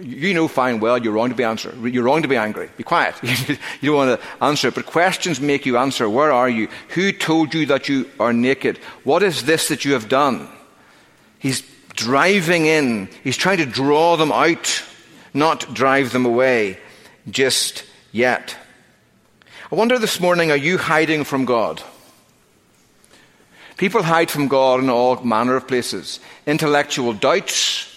You 0.00 0.34
know 0.34 0.48
fine 0.48 0.80
well 0.80 0.98
you're 0.98 1.12
wrong 1.12 1.28
to 1.28 1.34
be 1.34 1.44
answer. 1.44 1.72
You're 1.82 2.04
wrong 2.04 2.22
to 2.22 2.28
be 2.28 2.36
angry. 2.36 2.68
Be 2.76 2.82
quiet. 2.82 3.14
you 3.22 3.56
don't 3.82 3.96
want 3.96 4.20
to 4.20 4.44
answer. 4.44 4.70
But 4.70 4.86
questions 4.86 5.40
make 5.40 5.64
you 5.64 5.76
answer. 5.76 6.08
Where 6.10 6.32
are 6.32 6.48
you? 6.48 6.68
Who 6.90 7.12
told 7.12 7.54
you 7.54 7.66
that 7.66 7.88
you 7.88 8.10
are 8.18 8.32
naked? 8.32 8.78
What 9.04 9.22
is 9.22 9.44
this 9.44 9.68
that 9.68 9.84
you 9.84 9.92
have 9.92 10.08
done? 10.08 10.48
He's 11.38 11.62
driving 11.94 12.66
in. 12.66 13.08
He's 13.22 13.36
trying 13.36 13.58
to 13.58 13.66
draw 13.66 14.16
them 14.16 14.32
out, 14.32 14.82
not 15.32 15.72
drive 15.72 16.12
them 16.12 16.26
away 16.26 16.78
just 17.30 17.84
yet. 18.12 18.56
I 19.70 19.74
wonder 19.74 19.98
this 19.98 20.20
morning, 20.20 20.52
are 20.52 20.56
you 20.56 20.78
hiding 20.78 21.24
from 21.24 21.44
God? 21.44 21.82
People 23.76 24.02
hide 24.02 24.30
from 24.30 24.46
God 24.46 24.80
in 24.80 24.88
all 24.88 25.16
manner 25.24 25.56
of 25.56 25.66
places. 25.66 26.20
Intellectual 26.46 27.12
doubts, 27.12 27.92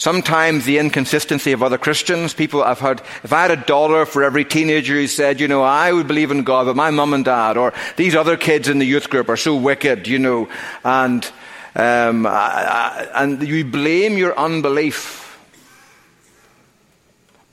Sometimes 0.00 0.64
the 0.64 0.78
inconsistency 0.78 1.52
of 1.52 1.62
other 1.62 1.76
Christians. 1.76 2.32
People 2.32 2.62
I've 2.62 2.78
heard, 2.78 3.02
if 3.22 3.34
I 3.34 3.42
had 3.42 3.50
a 3.50 3.56
dollar 3.56 4.06
for 4.06 4.24
every 4.24 4.46
teenager 4.46 4.94
who 4.94 5.06
said, 5.06 5.40
you 5.40 5.46
know, 5.46 5.62
I 5.62 5.92
would 5.92 6.08
believe 6.08 6.30
in 6.30 6.42
God, 6.42 6.64
but 6.64 6.74
my 6.74 6.90
mum 6.90 7.12
and 7.12 7.22
dad, 7.22 7.58
or 7.58 7.74
these 7.96 8.16
other 8.16 8.38
kids 8.38 8.70
in 8.70 8.78
the 8.78 8.86
youth 8.86 9.10
group 9.10 9.28
are 9.28 9.36
so 9.36 9.54
wicked, 9.54 10.08
you 10.08 10.18
know, 10.18 10.48
and, 10.84 11.30
um, 11.76 12.24
and 12.24 13.46
you 13.46 13.62
blame 13.62 14.16
your 14.16 14.38
unbelief 14.38 15.38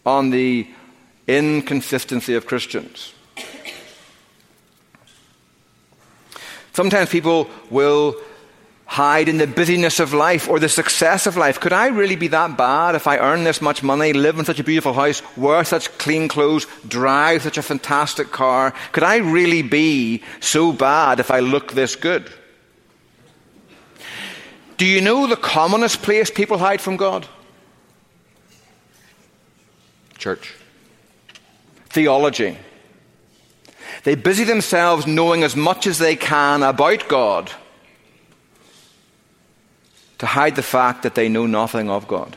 on 0.05 0.29
the 0.29 0.69
inconsistency 1.27 2.35
of 2.35 2.45
Christians. 2.45 3.13
Sometimes 6.73 7.09
people 7.09 7.49
will 7.69 8.15
hide 8.87 9.27
in 9.27 9.37
the 9.37 9.47
busyness 9.47 9.99
of 9.99 10.13
life 10.13 10.47
or 10.47 10.59
the 10.59 10.69
success 10.69 11.27
of 11.27 11.35
life. 11.35 11.59
Could 11.59 11.73
I 11.73 11.87
really 11.87 12.15
be 12.15 12.29
that 12.29 12.57
bad 12.57 12.95
if 12.95 13.05
I 13.05 13.17
earn 13.17 13.43
this 13.43 13.61
much 13.61 13.83
money, 13.83 14.13
live 14.13 14.39
in 14.39 14.45
such 14.45 14.59
a 14.59 14.63
beautiful 14.63 14.93
house, 14.93 15.21
wear 15.35 15.63
such 15.65 15.95
clean 15.97 16.27
clothes, 16.27 16.65
drive 16.87 17.41
such 17.41 17.57
a 17.57 17.61
fantastic 17.61 18.31
car? 18.31 18.73
Could 18.93 19.03
I 19.03 19.17
really 19.17 19.61
be 19.61 20.23
so 20.39 20.71
bad 20.71 21.19
if 21.19 21.31
I 21.31 21.41
look 21.41 21.73
this 21.73 21.95
good? 21.95 22.31
Do 24.77 24.85
you 24.85 25.01
know 25.01 25.27
the 25.27 25.35
commonest 25.35 26.01
place 26.01 26.31
people 26.31 26.59
hide 26.59 26.79
from 26.79 26.95
God? 26.95 27.27
Church. 30.17 30.53
Theology. 31.89 32.57
They 34.03 34.15
busy 34.15 34.43
themselves 34.43 35.07
knowing 35.07 35.43
as 35.43 35.55
much 35.55 35.87
as 35.87 35.97
they 35.97 36.15
can 36.15 36.63
about 36.63 37.07
God 37.07 37.51
to 40.19 40.25
hide 40.25 40.55
the 40.55 40.63
fact 40.63 41.03
that 41.03 41.15
they 41.15 41.29
know 41.29 41.45
nothing 41.45 41.89
of 41.89 42.07
God. 42.07 42.35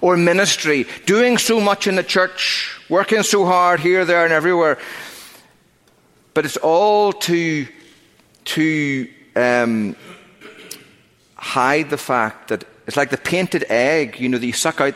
Or 0.00 0.16
ministry, 0.16 0.86
doing 1.04 1.38
so 1.38 1.60
much 1.60 1.86
in 1.86 1.94
the 1.94 2.02
church, 2.02 2.76
working 2.88 3.22
so 3.22 3.44
hard 3.44 3.80
here, 3.80 4.04
there, 4.04 4.24
and 4.24 4.32
everywhere. 4.32 4.78
But 6.34 6.44
it's 6.44 6.56
all 6.56 7.12
to, 7.12 7.66
to 8.46 9.08
um, 9.36 9.96
hide 11.36 11.90
the 11.90 11.98
fact 11.98 12.48
that 12.48 12.64
it's 12.86 12.96
like 12.96 13.10
the 13.10 13.16
painted 13.16 13.64
egg, 13.68 14.20
you 14.20 14.28
know, 14.28 14.38
you 14.38 14.52
suck 14.52 14.80
out 14.80 14.94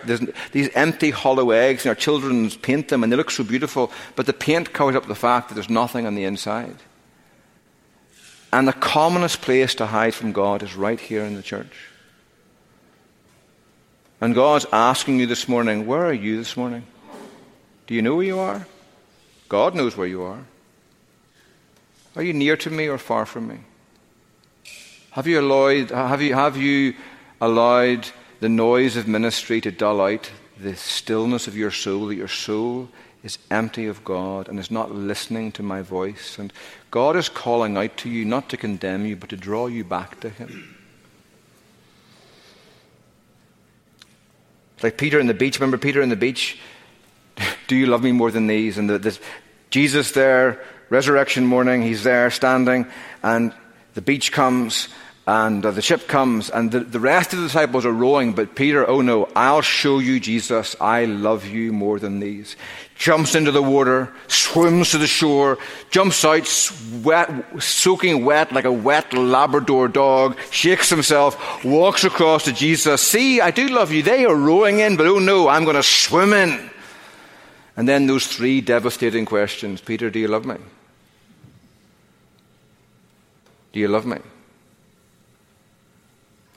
these 0.53 0.69
empty, 0.75 1.11
hollow 1.11 1.51
eggs, 1.51 1.85
and 1.85 1.91
our 1.91 1.97
children 1.97 2.49
paint 2.51 2.89
them, 2.89 3.03
and 3.03 3.13
they 3.13 3.17
look 3.17 3.33
so 3.33 3.43
beautiful, 3.43 3.91
but 4.15 4.27
the 4.27 4.33
paint 4.33 4.73
covers 4.73 4.95
up 4.95 5.07
the 5.07 5.15
fact 5.17 5.49
that 5.49 5.55
there's 5.55 5.69
nothing 5.69 6.07
on 6.07 6.15
the 6.15 6.25
inside. 6.25 6.77
And 8.53 8.67
the 8.67 8.73
commonest 8.73 9.43
place 9.43 9.75
to 9.77 9.87
hide 9.87 10.15
from 10.15 10.33
God 10.33 10.63
is 10.63 10.75
right 10.77 11.01
here 11.01 11.25
in 11.25 11.35
the 11.35 11.43
church. 11.43 11.89
And 14.21 14.35
God's 14.35 14.67
asking 14.73 15.19
you 15.19 15.27
this 15.27 15.49
morning, 15.49 15.87
where 15.87 16.05
are 16.05 16.13
you 16.13 16.37
this 16.37 16.57
morning? 16.57 16.85
Do 17.87 17.95
you 17.95 18.03
know 18.03 18.17
where 18.17 18.27
you 18.27 18.39
are? 18.39 18.67
God 19.49 19.75
knows 19.75 19.97
where 19.97 20.07
you 20.07 20.23
are. 20.23 20.45
Are 22.15 22.23
you 22.23 22.33
near 22.33 22.57
to 22.59 22.71
me 22.71 22.87
or 22.87 22.99
far 22.99 23.27
from 23.27 23.49
me? 23.49 23.59
Have 25.13 25.27
you 25.27 25.41
allowed, 25.41 25.91
have 25.91 26.23
you, 26.23 26.35
have 26.35 26.57
you 26.57 26.95
allowed 27.41 28.09
the 28.41 28.49
noise 28.49 28.97
of 28.97 29.09
ministry 29.09 29.61
to 29.61 29.71
dull 29.71 30.01
out 30.01 30.31
the 30.59 30.77
stillness 30.77 31.47
of 31.47 31.57
your 31.57 31.71
soul, 31.71 32.07
that 32.09 32.17
your 32.17 32.29
soul 32.29 32.89
is 33.23 33.39
empty 33.51 33.87
of 33.87 34.05
God 34.05 34.49
and 34.49 34.59
is 34.59 34.71
not 34.71 34.93
listening 34.93 35.53
to 35.53 35.63
my 35.63 35.83
voice. 35.83 36.39
And 36.39 36.53
God 36.91 37.17
is 37.17 37.29
calling 37.29 37.77
out 37.77 37.97
to 37.99 38.11
you 38.11 38.25
not 38.25 38.49
to 38.51 38.57
condemn 38.57 39.07
you, 39.07 39.17
but 39.17 39.31
to 39.31 39.37
draw 39.37 39.67
you 39.67 39.85
back 39.85 40.21
to 40.21 40.29
Him. 40.29 40.77
Like 44.83 44.97
Peter 44.97 45.21
in 45.21 45.27
the 45.27 45.35
beach. 45.35 45.59
Remember 45.61 45.77
Peter 45.77 46.01
in 46.01 46.09
the 46.09 46.17
beach? 46.17 46.59
Do 47.69 47.77
you 47.77 47.87
love 47.87 48.03
me 48.03 48.13
more 48.13 48.31
than 48.31 48.47
these? 48.47 48.79
And 48.79 48.89
the, 48.89 48.99
the, 48.99 49.19
Jesus 49.71 50.13
there, 50.13 50.61
resurrection 50.89 51.47
morning, 51.47 51.83
he's 51.83 52.03
there 52.03 52.31
standing, 52.31 52.87
and 53.23 53.55
the 53.95 54.03
beach 54.03 54.33
comes, 54.33 54.89
and 55.31 55.65
uh, 55.65 55.71
the 55.71 55.81
ship 55.81 56.09
comes, 56.09 56.51
and 56.51 56.73
the, 56.73 56.81
the 56.81 56.99
rest 56.99 57.33
of 57.33 57.39
the 57.39 57.45
disciples 57.45 57.87
are 57.87 57.93
rowing, 57.93 58.33
but 58.33 58.57
Peter, 58.57 58.85
oh 58.89 59.01
no, 59.01 59.29
I'll 59.37 59.61
show 59.61 60.01
you, 60.01 60.19
Jesus, 60.19 60.75
I 60.81 61.05
love 61.05 61.47
you 61.47 61.73
more 61.73 62.01
than 62.01 62.19
these. 62.19 62.57
Jumps 62.97 63.37
into 63.37 63.53
the 63.53 63.63
water, 63.63 64.13
swims 64.27 64.91
to 64.91 64.99
the 64.99 65.07
shore, 65.07 65.57
jumps 65.93 66.25
out, 66.25 66.51
wet, 67.05 67.63
soaking 67.63 68.25
wet 68.25 68.51
like 68.51 68.65
a 68.65 68.73
wet 68.73 69.13
Labrador 69.13 69.87
dog, 69.87 70.37
shakes 70.51 70.91
himself, 70.91 71.65
walks 71.65 72.03
across 72.03 72.47
to 72.47 72.53
Jesus. 72.53 73.01
See, 73.01 73.41
I 73.41 73.53
do 73.53 73.69
love 73.69 73.93
you. 73.93 74.03
They 74.03 74.25
are 74.25 74.35
rowing 74.35 74.81
in, 74.81 74.97
but 74.97 75.07
oh 75.07 75.21
no, 75.21 75.47
I'm 75.47 75.63
going 75.63 75.77
to 75.77 75.85
swim 75.85 76.33
in. 76.33 76.71
And 77.77 77.89
then 77.89 78.09
those 78.09 78.27
three 78.27 78.61
devastating 78.61 79.27
questions 79.27 79.81
Peter, 79.81 80.11
do 80.11 80.19
you 80.19 80.27
love 80.27 80.45
me? 80.45 80.57
Do 83.73 83.79
you 83.79 83.87
love 83.87 84.07
me? 84.07 84.19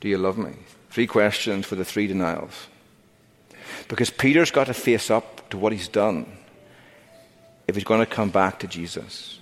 Do 0.03 0.09
you 0.09 0.17
love 0.17 0.37
me? 0.37 0.51
Three 0.89 1.07
questions 1.07 1.65
for 1.65 1.75
the 1.75 1.85
three 1.85 2.07
denials. 2.07 2.67
Because 3.87 4.09
Peter's 4.09 4.51
got 4.51 4.67
to 4.67 4.73
face 4.73 5.09
up 5.09 5.49
to 5.51 5.57
what 5.57 5.71
he's 5.71 5.87
done 5.87 6.25
if 7.69 7.75
he's 7.75 7.85
going 7.85 8.01
to 8.01 8.05
come 8.05 8.29
back 8.29 8.59
to 8.59 8.67
Jesus. 8.67 9.39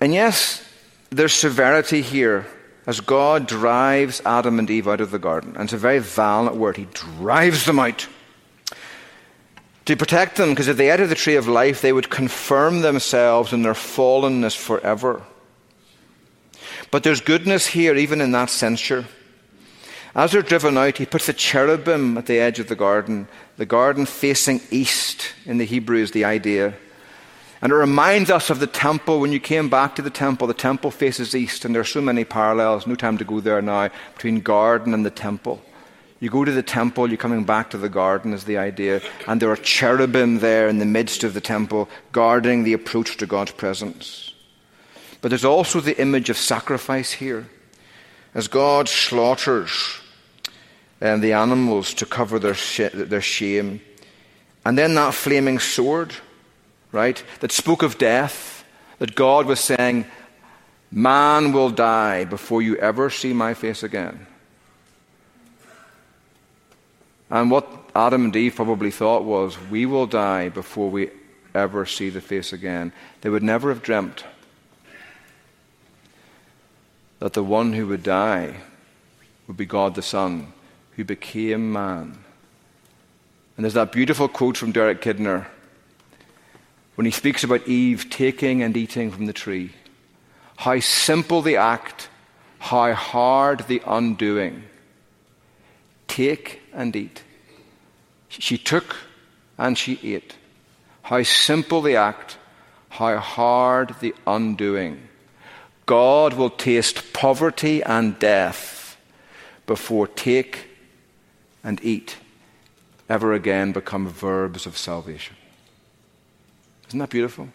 And 0.00 0.14
yes, 0.14 0.64
there's 1.10 1.32
severity 1.32 2.00
here 2.00 2.46
as 2.86 3.00
God 3.00 3.48
drives 3.48 4.22
Adam 4.24 4.60
and 4.60 4.70
Eve 4.70 4.86
out 4.86 5.00
of 5.00 5.10
the 5.10 5.18
garden. 5.18 5.56
And 5.56 5.64
it's 5.64 5.72
a 5.72 5.78
very 5.78 5.98
violent 5.98 6.54
word. 6.54 6.76
He 6.76 6.86
drives 6.92 7.66
them 7.66 7.80
out 7.80 8.06
to 9.86 9.96
protect 9.96 10.36
them, 10.36 10.50
because 10.50 10.68
if 10.68 10.76
they 10.76 10.90
ate 10.90 11.00
of 11.00 11.08
the 11.08 11.14
tree 11.14 11.36
of 11.36 11.48
life, 11.48 11.80
they 11.80 11.92
would 11.92 12.10
confirm 12.10 12.82
themselves 12.82 13.52
in 13.52 13.62
their 13.62 13.74
fallenness 13.74 14.56
forever. 14.56 15.22
But 16.90 17.02
there's 17.02 17.20
goodness 17.20 17.66
here, 17.66 17.96
even 17.96 18.20
in 18.20 18.32
that 18.32 18.50
censure. 18.50 19.06
As 20.14 20.32
they're 20.32 20.42
driven 20.42 20.76
out, 20.76 20.98
he 20.98 21.06
puts 21.06 21.28
a 21.28 21.32
cherubim 21.32 22.18
at 22.18 22.26
the 22.26 22.38
edge 22.38 22.58
of 22.58 22.68
the 22.68 22.76
garden, 22.76 23.28
the 23.56 23.66
garden 23.66 24.06
facing 24.06 24.60
east 24.70 25.32
in 25.46 25.58
the 25.58 25.64
Hebrew 25.64 25.98
is 25.98 26.10
the 26.10 26.24
idea. 26.24 26.74
And 27.62 27.72
it 27.72 27.76
reminds 27.76 28.28
us 28.30 28.50
of 28.50 28.60
the 28.60 28.66
temple. 28.66 29.20
When 29.20 29.32
you 29.32 29.40
came 29.40 29.70
back 29.70 29.94
to 29.96 30.02
the 30.02 30.10
temple, 30.10 30.48
the 30.48 30.54
temple 30.54 30.90
faces 30.90 31.34
east, 31.34 31.64
and 31.64 31.74
there 31.74 31.80
are 31.80 31.84
so 31.84 32.00
many 32.00 32.24
parallels, 32.24 32.86
no 32.86 32.94
time 32.94 33.18
to 33.18 33.24
go 33.24 33.40
there 33.40 33.62
now, 33.62 33.88
between 34.14 34.40
garden 34.40 34.94
and 34.94 35.06
the 35.06 35.10
temple. 35.10 35.62
You 36.22 36.30
go 36.30 36.44
to 36.44 36.52
the 36.52 36.62
temple, 36.62 37.08
you're 37.08 37.16
coming 37.16 37.42
back 37.42 37.70
to 37.70 37.78
the 37.78 37.88
garden, 37.88 38.32
is 38.32 38.44
the 38.44 38.56
idea. 38.56 39.00
And 39.26 39.42
there 39.42 39.50
are 39.50 39.56
cherubim 39.56 40.38
there 40.38 40.68
in 40.68 40.78
the 40.78 40.84
midst 40.84 41.24
of 41.24 41.34
the 41.34 41.40
temple, 41.40 41.88
guarding 42.12 42.62
the 42.62 42.74
approach 42.74 43.16
to 43.16 43.26
God's 43.26 43.50
presence. 43.50 44.32
But 45.20 45.30
there's 45.30 45.44
also 45.44 45.80
the 45.80 46.00
image 46.00 46.30
of 46.30 46.38
sacrifice 46.38 47.10
here. 47.10 47.48
As 48.36 48.46
God 48.46 48.88
slaughters 48.88 49.72
um, 51.00 51.22
the 51.22 51.32
animals 51.32 51.92
to 51.94 52.06
cover 52.06 52.38
their, 52.38 52.54
sh- 52.54 52.94
their 52.94 53.20
shame. 53.20 53.80
And 54.64 54.78
then 54.78 54.94
that 54.94 55.14
flaming 55.14 55.58
sword, 55.58 56.14
right, 56.92 57.20
that 57.40 57.50
spoke 57.50 57.82
of 57.82 57.98
death, 57.98 58.64
that 59.00 59.16
God 59.16 59.46
was 59.46 59.58
saying, 59.58 60.06
Man 60.88 61.52
will 61.52 61.70
die 61.70 62.26
before 62.26 62.62
you 62.62 62.76
ever 62.76 63.10
see 63.10 63.32
my 63.32 63.54
face 63.54 63.82
again. 63.82 64.28
And 67.32 67.50
what 67.50 67.66
Adam 67.96 68.26
and 68.26 68.36
Eve 68.36 68.54
probably 68.56 68.90
thought 68.90 69.24
was, 69.24 69.58
We 69.70 69.86
will 69.86 70.06
die 70.06 70.50
before 70.50 70.90
we 70.90 71.08
ever 71.54 71.86
see 71.86 72.10
the 72.10 72.20
face 72.20 72.52
again. 72.52 72.92
They 73.22 73.30
would 73.30 73.42
never 73.42 73.70
have 73.70 73.82
dreamt 73.82 74.24
that 77.20 77.32
the 77.32 77.42
one 77.42 77.72
who 77.72 77.86
would 77.86 78.02
die 78.02 78.56
would 79.46 79.56
be 79.56 79.64
God 79.64 79.94
the 79.94 80.02
Son, 80.02 80.52
who 80.96 81.04
became 81.04 81.72
man. 81.72 82.18
And 83.56 83.64
there's 83.64 83.74
that 83.74 83.92
beautiful 83.92 84.28
quote 84.28 84.58
from 84.58 84.72
Derek 84.72 85.00
Kidner 85.00 85.46
when 86.96 87.06
he 87.06 87.10
speaks 87.10 87.44
about 87.44 87.66
Eve 87.66 88.10
taking 88.10 88.62
and 88.62 88.76
eating 88.76 89.10
from 89.10 89.24
the 89.24 89.32
tree. 89.32 89.72
How 90.56 90.80
simple 90.80 91.40
the 91.40 91.56
act, 91.56 92.10
how 92.58 92.92
hard 92.92 93.66
the 93.68 93.80
undoing. 93.86 94.64
Take 96.12 96.60
and 96.74 96.94
eat. 96.94 97.22
She 98.28 98.58
took 98.58 98.96
and 99.56 99.78
she 99.78 99.98
ate. 100.14 100.34
How 101.04 101.22
simple 101.22 101.80
the 101.80 101.96
act, 101.96 102.36
how 102.90 103.16
hard 103.16 103.94
the 104.00 104.14
undoing. 104.26 105.08
God 105.86 106.34
will 106.34 106.50
taste 106.50 107.14
poverty 107.14 107.82
and 107.82 108.18
death 108.18 108.98
before 109.64 110.06
take 110.06 110.66
and 111.64 111.82
eat 111.82 112.18
ever 113.08 113.32
again 113.32 113.72
become 113.72 114.06
verbs 114.06 114.66
of 114.66 114.76
salvation. 114.76 115.36
Isn't 116.88 116.98
that 116.98 117.08
beautiful? 117.08 117.48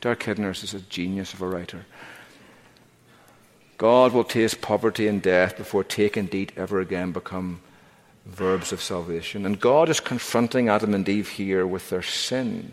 Derek 0.00 0.18
Kidner 0.18 0.50
is 0.50 0.74
a 0.74 0.80
genius 0.80 1.32
of 1.32 1.42
a 1.42 1.46
writer. 1.46 1.86
God 3.78 4.12
will 4.12 4.24
taste 4.24 4.60
poverty 4.60 5.06
and 5.06 5.22
death 5.22 5.56
before 5.56 5.84
take 5.84 6.16
and 6.16 6.34
eat 6.34 6.50
ever 6.56 6.80
again 6.80 7.12
become 7.12 7.60
verbs 8.26 8.72
of 8.72 8.80
salvation. 8.80 9.44
And 9.44 9.60
God 9.60 9.88
is 9.88 10.00
confronting 10.00 10.68
Adam 10.68 10.94
and 10.94 11.08
Eve 11.08 11.28
here 11.28 11.66
with 11.66 11.90
their 11.90 12.02
sin 12.02 12.72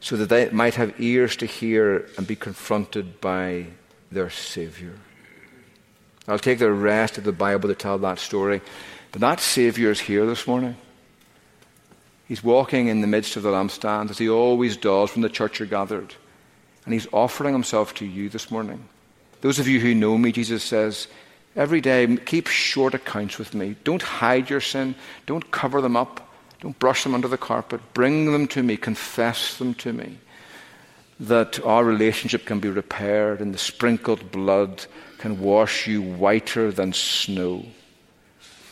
so 0.00 0.16
that 0.16 0.28
they 0.28 0.48
might 0.50 0.74
have 0.74 1.00
ears 1.00 1.36
to 1.36 1.46
hear 1.46 2.08
and 2.16 2.26
be 2.26 2.36
confronted 2.36 3.20
by 3.20 3.66
their 4.10 4.30
Savior. 4.30 4.94
I'll 6.26 6.38
take 6.38 6.58
the 6.58 6.72
rest 6.72 7.18
of 7.18 7.24
the 7.24 7.32
Bible 7.32 7.68
to 7.68 7.74
tell 7.74 7.98
that 7.98 8.18
story. 8.18 8.60
But 9.12 9.20
that 9.20 9.40
Savior 9.40 9.90
is 9.90 10.00
here 10.00 10.26
this 10.26 10.46
morning. 10.46 10.76
He's 12.28 12.44
walking 12.44 12.86
in 12.86 13.00
the 13.00 13.06
midst 13.06 13.36
of 13.36 13.42
the 13.42 13.50
lampstand, 13.50 14.10
as 14.10 14.18
he 14.18 14.28
always 14.28 14.76
does 14.76 15.14
when 15.14 15.22
the 15.22 15.28
church 15.28 15.60
are 15.60 15.66
gathered. 15.66 16.14
And 16.84 16.94
he's 16.94 17.08
offering 17.12 17.52
himself 17.52 17.94
to 17.94 18.06
you 18.06 18.28
this 18.28 18.50
morning. 18.50 18.88
Those 19.40 19.58
of 19.58 19.66
you 19.66 19.80
who 19.80 19.94
know 19.94 20.16
me, 20.16 20.30
Jesus 20.32 20.62
says, 20.62 21.08
every 21.56 21.80
day, 21.80 22.16
keep 22.16 22.46
short 22.46 22.94
accounts 22.94 23.38
with 23.38 23.54
me. 23.54 23.76
Don't 23.84 24.02
hide 24.02 24.50
your 24.50 24.60
sin. 24.60 24.94
Don't 25.26 25.50
cover 25.50 25.80
them 25.80 25.96
up. 25.96 26.28
Don't 26.60 26.78
brush 26.78 27.04
them 27.04 27.14
under 27.14 27.28
the 27.28 27.38
carpet. 27.38 27.80
Bring 27.94 28.32
them 28.32 28.46
to 28.48 28.62
me. 28.62 28.76
Confess 28.76 29.56
them 29.56 29.74
to 29.74 29.92
me. 29.92 30.18
That 31.18 31.64
our 31.64 31.84
relationship 31.84 32.46
can 32.46 32.60
be 32.60 32.68
repaired 32.68 33.40
and 33.40 33.52
the 33.52 33.58
sprinkled 33.58 34.30
blood 34.30 34.86
can 35.18 35.40
wash 35.40 35.86
you 35.86 36.00
whiter 36.00 36.72
than 36.72 36.92
snow. 36.92 37.66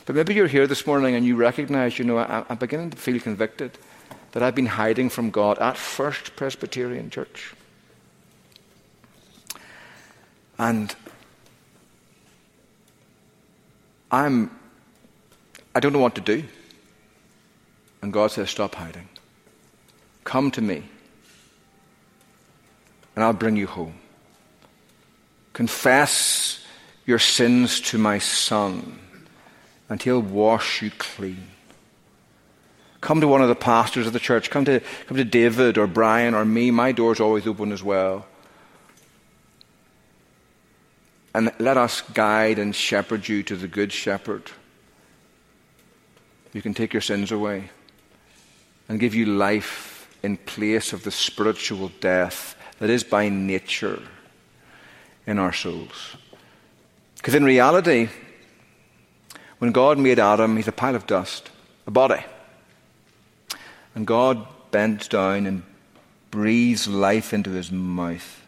But 0.06 0.16
maybe 0.16 0.32
you're 0.32 0.46
here 0.46 0.66
this 0.66 0.86
morning 0.86 1.14
and 1.14 1.26
you 1.26 1.36
recognize, 1.36 1.98
you 1.98 2.04
know, 2.06 2.16
I, 2.16 2.44
I'm 2.48 2.56
beginning 2.56 2.90
to 2.90 2.96
feel 2.96 3.20
convicted 3.20 3.76
that 4.32 4.42
I've 4.42 4.54
been 4.54 4.66
hiding 4.66 5.10
from 5.10 5.30
God 5.30 5.58
at 5.58 5.76
First 5.76 6.36
Presbyterian 6.36 7.10
Church. 7.10 7.54
And 10.58 10.94
I'm, 14.10 14.50
I 15.74 15.80
don't 15.80 15.92
know 15.92 15.98
what 15.98 16.14
to 16.14 16.20
do. 16.20 16.44
And 18.02 18.12
God 18.12 18.30
says, 18.30 18.50
Stop 18.50 18.74
hiding. 18.74 19.08
Come 20.24 20.50
to 20.52 20.60
me, 20.60 20.82
and 23.16 23.24
I'll 23.24 23.32
bring 23.32 23.56
you 23.56 23.66
home. 23.66 23.94
Confess 25.52 26.64
your 27.06 27.18
sins 27.18 27.80
to 27.80 27.98
my 27.98 28.18
Son, 28.18 28.98
and 29.88 30.02
he'll 30.02 30.20
wash 30.20 30.82
you 30.82 30.90
clean. 30.98 31.48
Come 33.00 33.20
to 33.20 33.28
one 33.28 33.42
of 33.42 33.48
the 33.48 33.54
pastors 33.54 34.06
of 34.06 34.12
the 34.12 34.18
church. 34.18 34.50
Come 34.50 34.64
to, 34.64 34.80
come 35.06 35.16
to 35.16 35.24
David 35.24 35.78
or 35.78 35.86
Brian 35.86 36.34
or 36.34 36.44
me. 36.44 36.70
My 36.70 36.92
door's 36.92 37.20
always 37.20 37.46
open 37.46 37.72
as 37.72 37.82
well. 37.82 38.26
And 41.34 41.52
let 41.58 41.76
us 41.76 42.00
guide 42.00 42.58
and 42.58 42.74
shepherd 42.74 43.28
you 43.28 43.42
to 43.44 43.56
the 43.56 43.68
Good 43.68 43.92
Shepherd. 43.92 44.50
You 46.52 46.62
can 46.62 46.74
take 46.74 46.92
your 46.92 47.02
sins 47.02 47.30
away 47.30 47.70
and 48.88 48.98
give 48.98 49.14
you 49.14 49.26
life 49.26 50.16
in 50.22 50.36
place 50.36 50.92
of 50.92 51.04
the 51.04 51.10
spiritual 51.10 51.90
death 52.00 52.56
that 52.78 52.90
is 52.90 53.04
by 53.04 53.28
nature 53.28 54.02
in 55.26 55.38
our 55.38 55.52
souls. 55.52 56.16
Because 57.16 57.34
in 57.34 57.44
reality, 57.44 58.08
when 59.58 59.72
God 59.72 59.98
made 59.98 60.18
Adam, 60.18 60.56
he's 60.56 60.68
a 60.68 60.72
pile 60.72 60.94
of 60.94 61.06
dust, 61.06 61.50
a 61.86 61.90
body. 61.90 62.24
And 63.94 64.06
God 64.06 64.46
bent 64.70 65.10
down 65.10 65.46
and 65.46 65.62
breathes 66.30 66.88
life 66.88 67.32
into 67.32 67.50
his 67.50 67.70
mouth. 67.70 68.42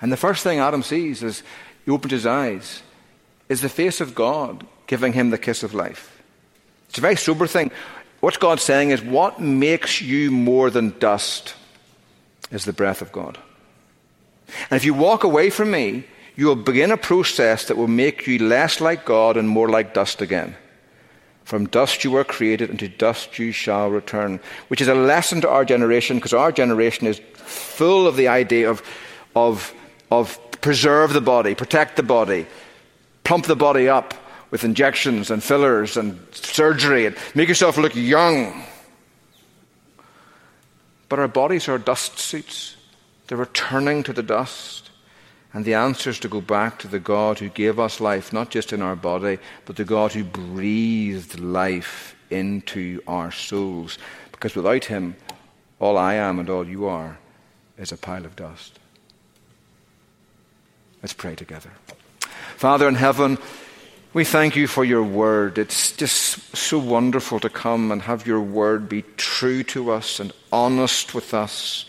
And 0.00 0.12
the 0.12 0.16
first 0.16 0.42
thing 0.42 0.58
Adam 0.58 0.82
sees 0.82 1.22
as 1.22 1.42
he 1.84 1.90
opens 1.90 2.12
his 2.12 2.26
eyes 2.26 2.82
is 3.48 3.60
the 3.60 3.68
face 3.68 4.00
of 4.00 4.14
God 4.14 4.66
giving 4.86 5.12
him 5.12 5.30
the 5.30 5.38
kiss 5.38 5.62
of 5.62 5.74
life. 5.74 6.22
It's 6.88 6.98
a 6.98 7.02
very 7.02 7.16
sober 7.16 7.46
thing. 7.46 7.70
What 8.20 8.40
God's 8.40 8.62
saying 8.62 8.90
is, 8.90 9.02
what 9.02 9.40
makes 9.40 10.00
you 10.00 10.30
more 10.30 10.70
than 10.70 10.98
dust 10.98 11.54
is 12.50 12.64
the 12.64 12.72
breath 12.72 13.02
of 13.02 13.12
God. 13.12 13.38
And 14.70 14.76
if 14.76 14.84
you 14.84 14.94
walk 14.94 15.24
away 15.24 15.50
from 15.50 15.70
me, 15.70 16.04
you 16.36 16.46
will 16.46 16.56
begin 16.56 16.90
a 16.90 16.96
process 16.96 17.66
that 17.66 17.76
will 17.76 17.88
make 17.88 18.26
you 18.26 18.38
less 18.38 18.80
like 18.80 19.04
God 19.04 19.36
and 19.36 19.48
more 19.48 19.68
like 19.68 19.94
dust 19.94 20.20
again. 20.20 20.56
From 21.44 21.66
dust 21.66 22.04
you 22.04 22.10
were 22.10 22.24
created, 22.24 22.70
and 22.70 22.78
to 22.78 22.88
dust 22.88 23.38
you 23.38 23.52
shall 23.52 23.90
return. 23.90 24.40
Which 24.68 24.80
is 24.80 24.88
a 24.88 24.94
lesson 24.94 25.42
to 25.42 25.48
our 25.48 25.64
generation, 25.64 26.16
because 26.16 26.32
our 26.32 26.50
generation 26.50 27.06
is 27.06 27.20
full 27.34 28.06
of 28.06 28.16
the 28.16 28.28
idea 28.28 28.70
of, 28.70 28.82
of, 29.36 29.74
of 30.10 30.38
preserve 30.64 31.12
the 31.12 31.20
body, 31.20 31.54
protect 31.54 31.94
the 31.94 32.02
body, 32.02 32.46
plump 33.22 33.44
the 33.44 33.54
body 33.54 33.86
up 33.86 34.14
with 34.50 34.64
injections 34.64 35.30
and 35.30 35.44
fillers 35.44 35.98
and 35.98 36.18
surgery 36.32 37.04
and 37.04 37.14
make 37.34 37.50
yourself 37.50 37.76
look 37.76 37.94
young. 37.94 38.64
But 41.10 41.18
our 41.18 41.28
bodies 41.28 41.68
are 41.68 41.76
dust 41.76 42.18
suits. 42.18 42.76
They're 43.26 43.36
returning 43.36 44.04
to 44.04 44.14
the 44.14 44.22
dust. 44.22 44.88
And 45.52 45.66
the 45.66 45.74
answer 45.74 46.08
is 46.08 46.18
to 46.20 46.28
go 46.28 46.40
back 46.40 46.78
to 46.78 46.88
the 46.88 46.98
God 46.98 47.40
who 47.40 47.50
gave 47.50 47.78
us 47.78 48.00
life, 48.00 48.32
not 48.32 48.48
just 48.48 48.72
in 48.72 48.80
our 48.80 48.96
body, 48.96 49.38
but 49.66 49.76
the 49.76 49.84
God 49.84 50.12
who 50.12 50.24
breathed 50.24 51.38
life 51.38 52.16
into 52.30 53.02
our 53.06 53.30
souls. 53.30 53.98
Because 54.32 54.54
without 54.54 54.86
Him, 54.86 55.14
all 55.78 55.98
I 55.98 56.14
am 56.14 56.38
and 56.38 56.48
all 56.48 56.66
you 56.66 56.86
are 56.86 57.18
is 57.76 57.92
a 57.92 57.98
pile 57.98 58.24
of 58.24 58.34
dust. 58.34 58.78
Let's 61.04 61.12
pray 61.12 61.34
together. 61.34 61.68
Father 62.56 62.88
in 62.88 62.94
heaven, 62.94 63.36
we 64.14 64.24
thank 64.24 64.56
you 64.56 64.66
for 64.66 64.86
your 64.86 65.02
word. 65.02 65.58
It's 65.58 65.92
just 65.92 66.56
so 66.56 66.78
wonderful 66.78 67.40
to 67.40 67.50
come 67.50 67.92
and 67.92 68.00
have 68.00 68.26
your 68.26 68.40
word 68.40 68.88
be 68.88 69.02
true 69.18 69.62
to 69.64 69.90
us 69.90 70.18
and 70.18 70.32
honest 70.50 71.14
with 71.14 71.34
us, 71.34 71.84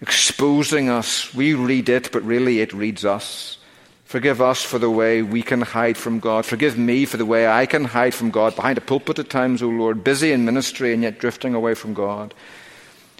exposing 0.00 0.88
us. 0.88 1.34
We 1.34 1.54
read 1.54 1.88
it, 1.88 2.12
but 2.12 2.22
really 2.22 2.60
it 2.60 2.72
reads 2.72 3.04
us. 3.04 3.58
Forgive 4.04 4.40
us 4.40 4.62
for 4.62 4.78
the 4.78 4.88
way 4.88 5.20
we 5.20 5.42
can 5.42 5.62
hide 5.62 5.96
from 5.96 6.20
God. 6.20 6.46
Forgive 6.46 6.78
me 6.78 7.06
for 7.06 7.16
the 7.16 7.26
way 7.26 7.48
I 7.48 7.66
can 7.66 7.86
hide 7.86 8.14
from 8.14 8.30
God 8.30 8.54
behind 8.54 8.78
a 8.78 8.82
pulpit 8.82 9.18
at 9.18 9.30
times, 9.30 9.64
O 9.64 9.68
Lord, 9.68 10.04
busy 10.04 10.30
in 10.30 10.44
ministry 10.44 10.94
and 10.94 11.02
yet 11.02 11.18
drifting 11.18 11.56
away 11.56 11.74
from 11.74 11.92
God. 11.92 12.32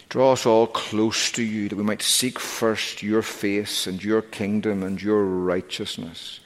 Draw 0.09 0.31
us 0.31 0.45
all 0.47 0.65
close 0.65 1.31
to 1.33 1.43
you 1.43 1.69
that 1.69 1.75
we 1.75 1.83
might 1.83 2.01
seek 2.01 2.39
first 2.39 3.03
your 3.03 3.21
face 3.21 3.85
and 3.85 4.03
your 4.03 4.23
kingdom 4.23 4.81
and 4.81 4.99
your 4.99 5.23
righteousness. 5.23 6.39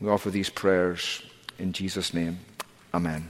We 0.00 0.08
offer 0.08 0.30
these 0.30 0.50
prayers 0.50 1.22
in 1.58 1.72
Jesus' 1.72 2.14
name. 2.14 2.38
Amen. 2.94 3.28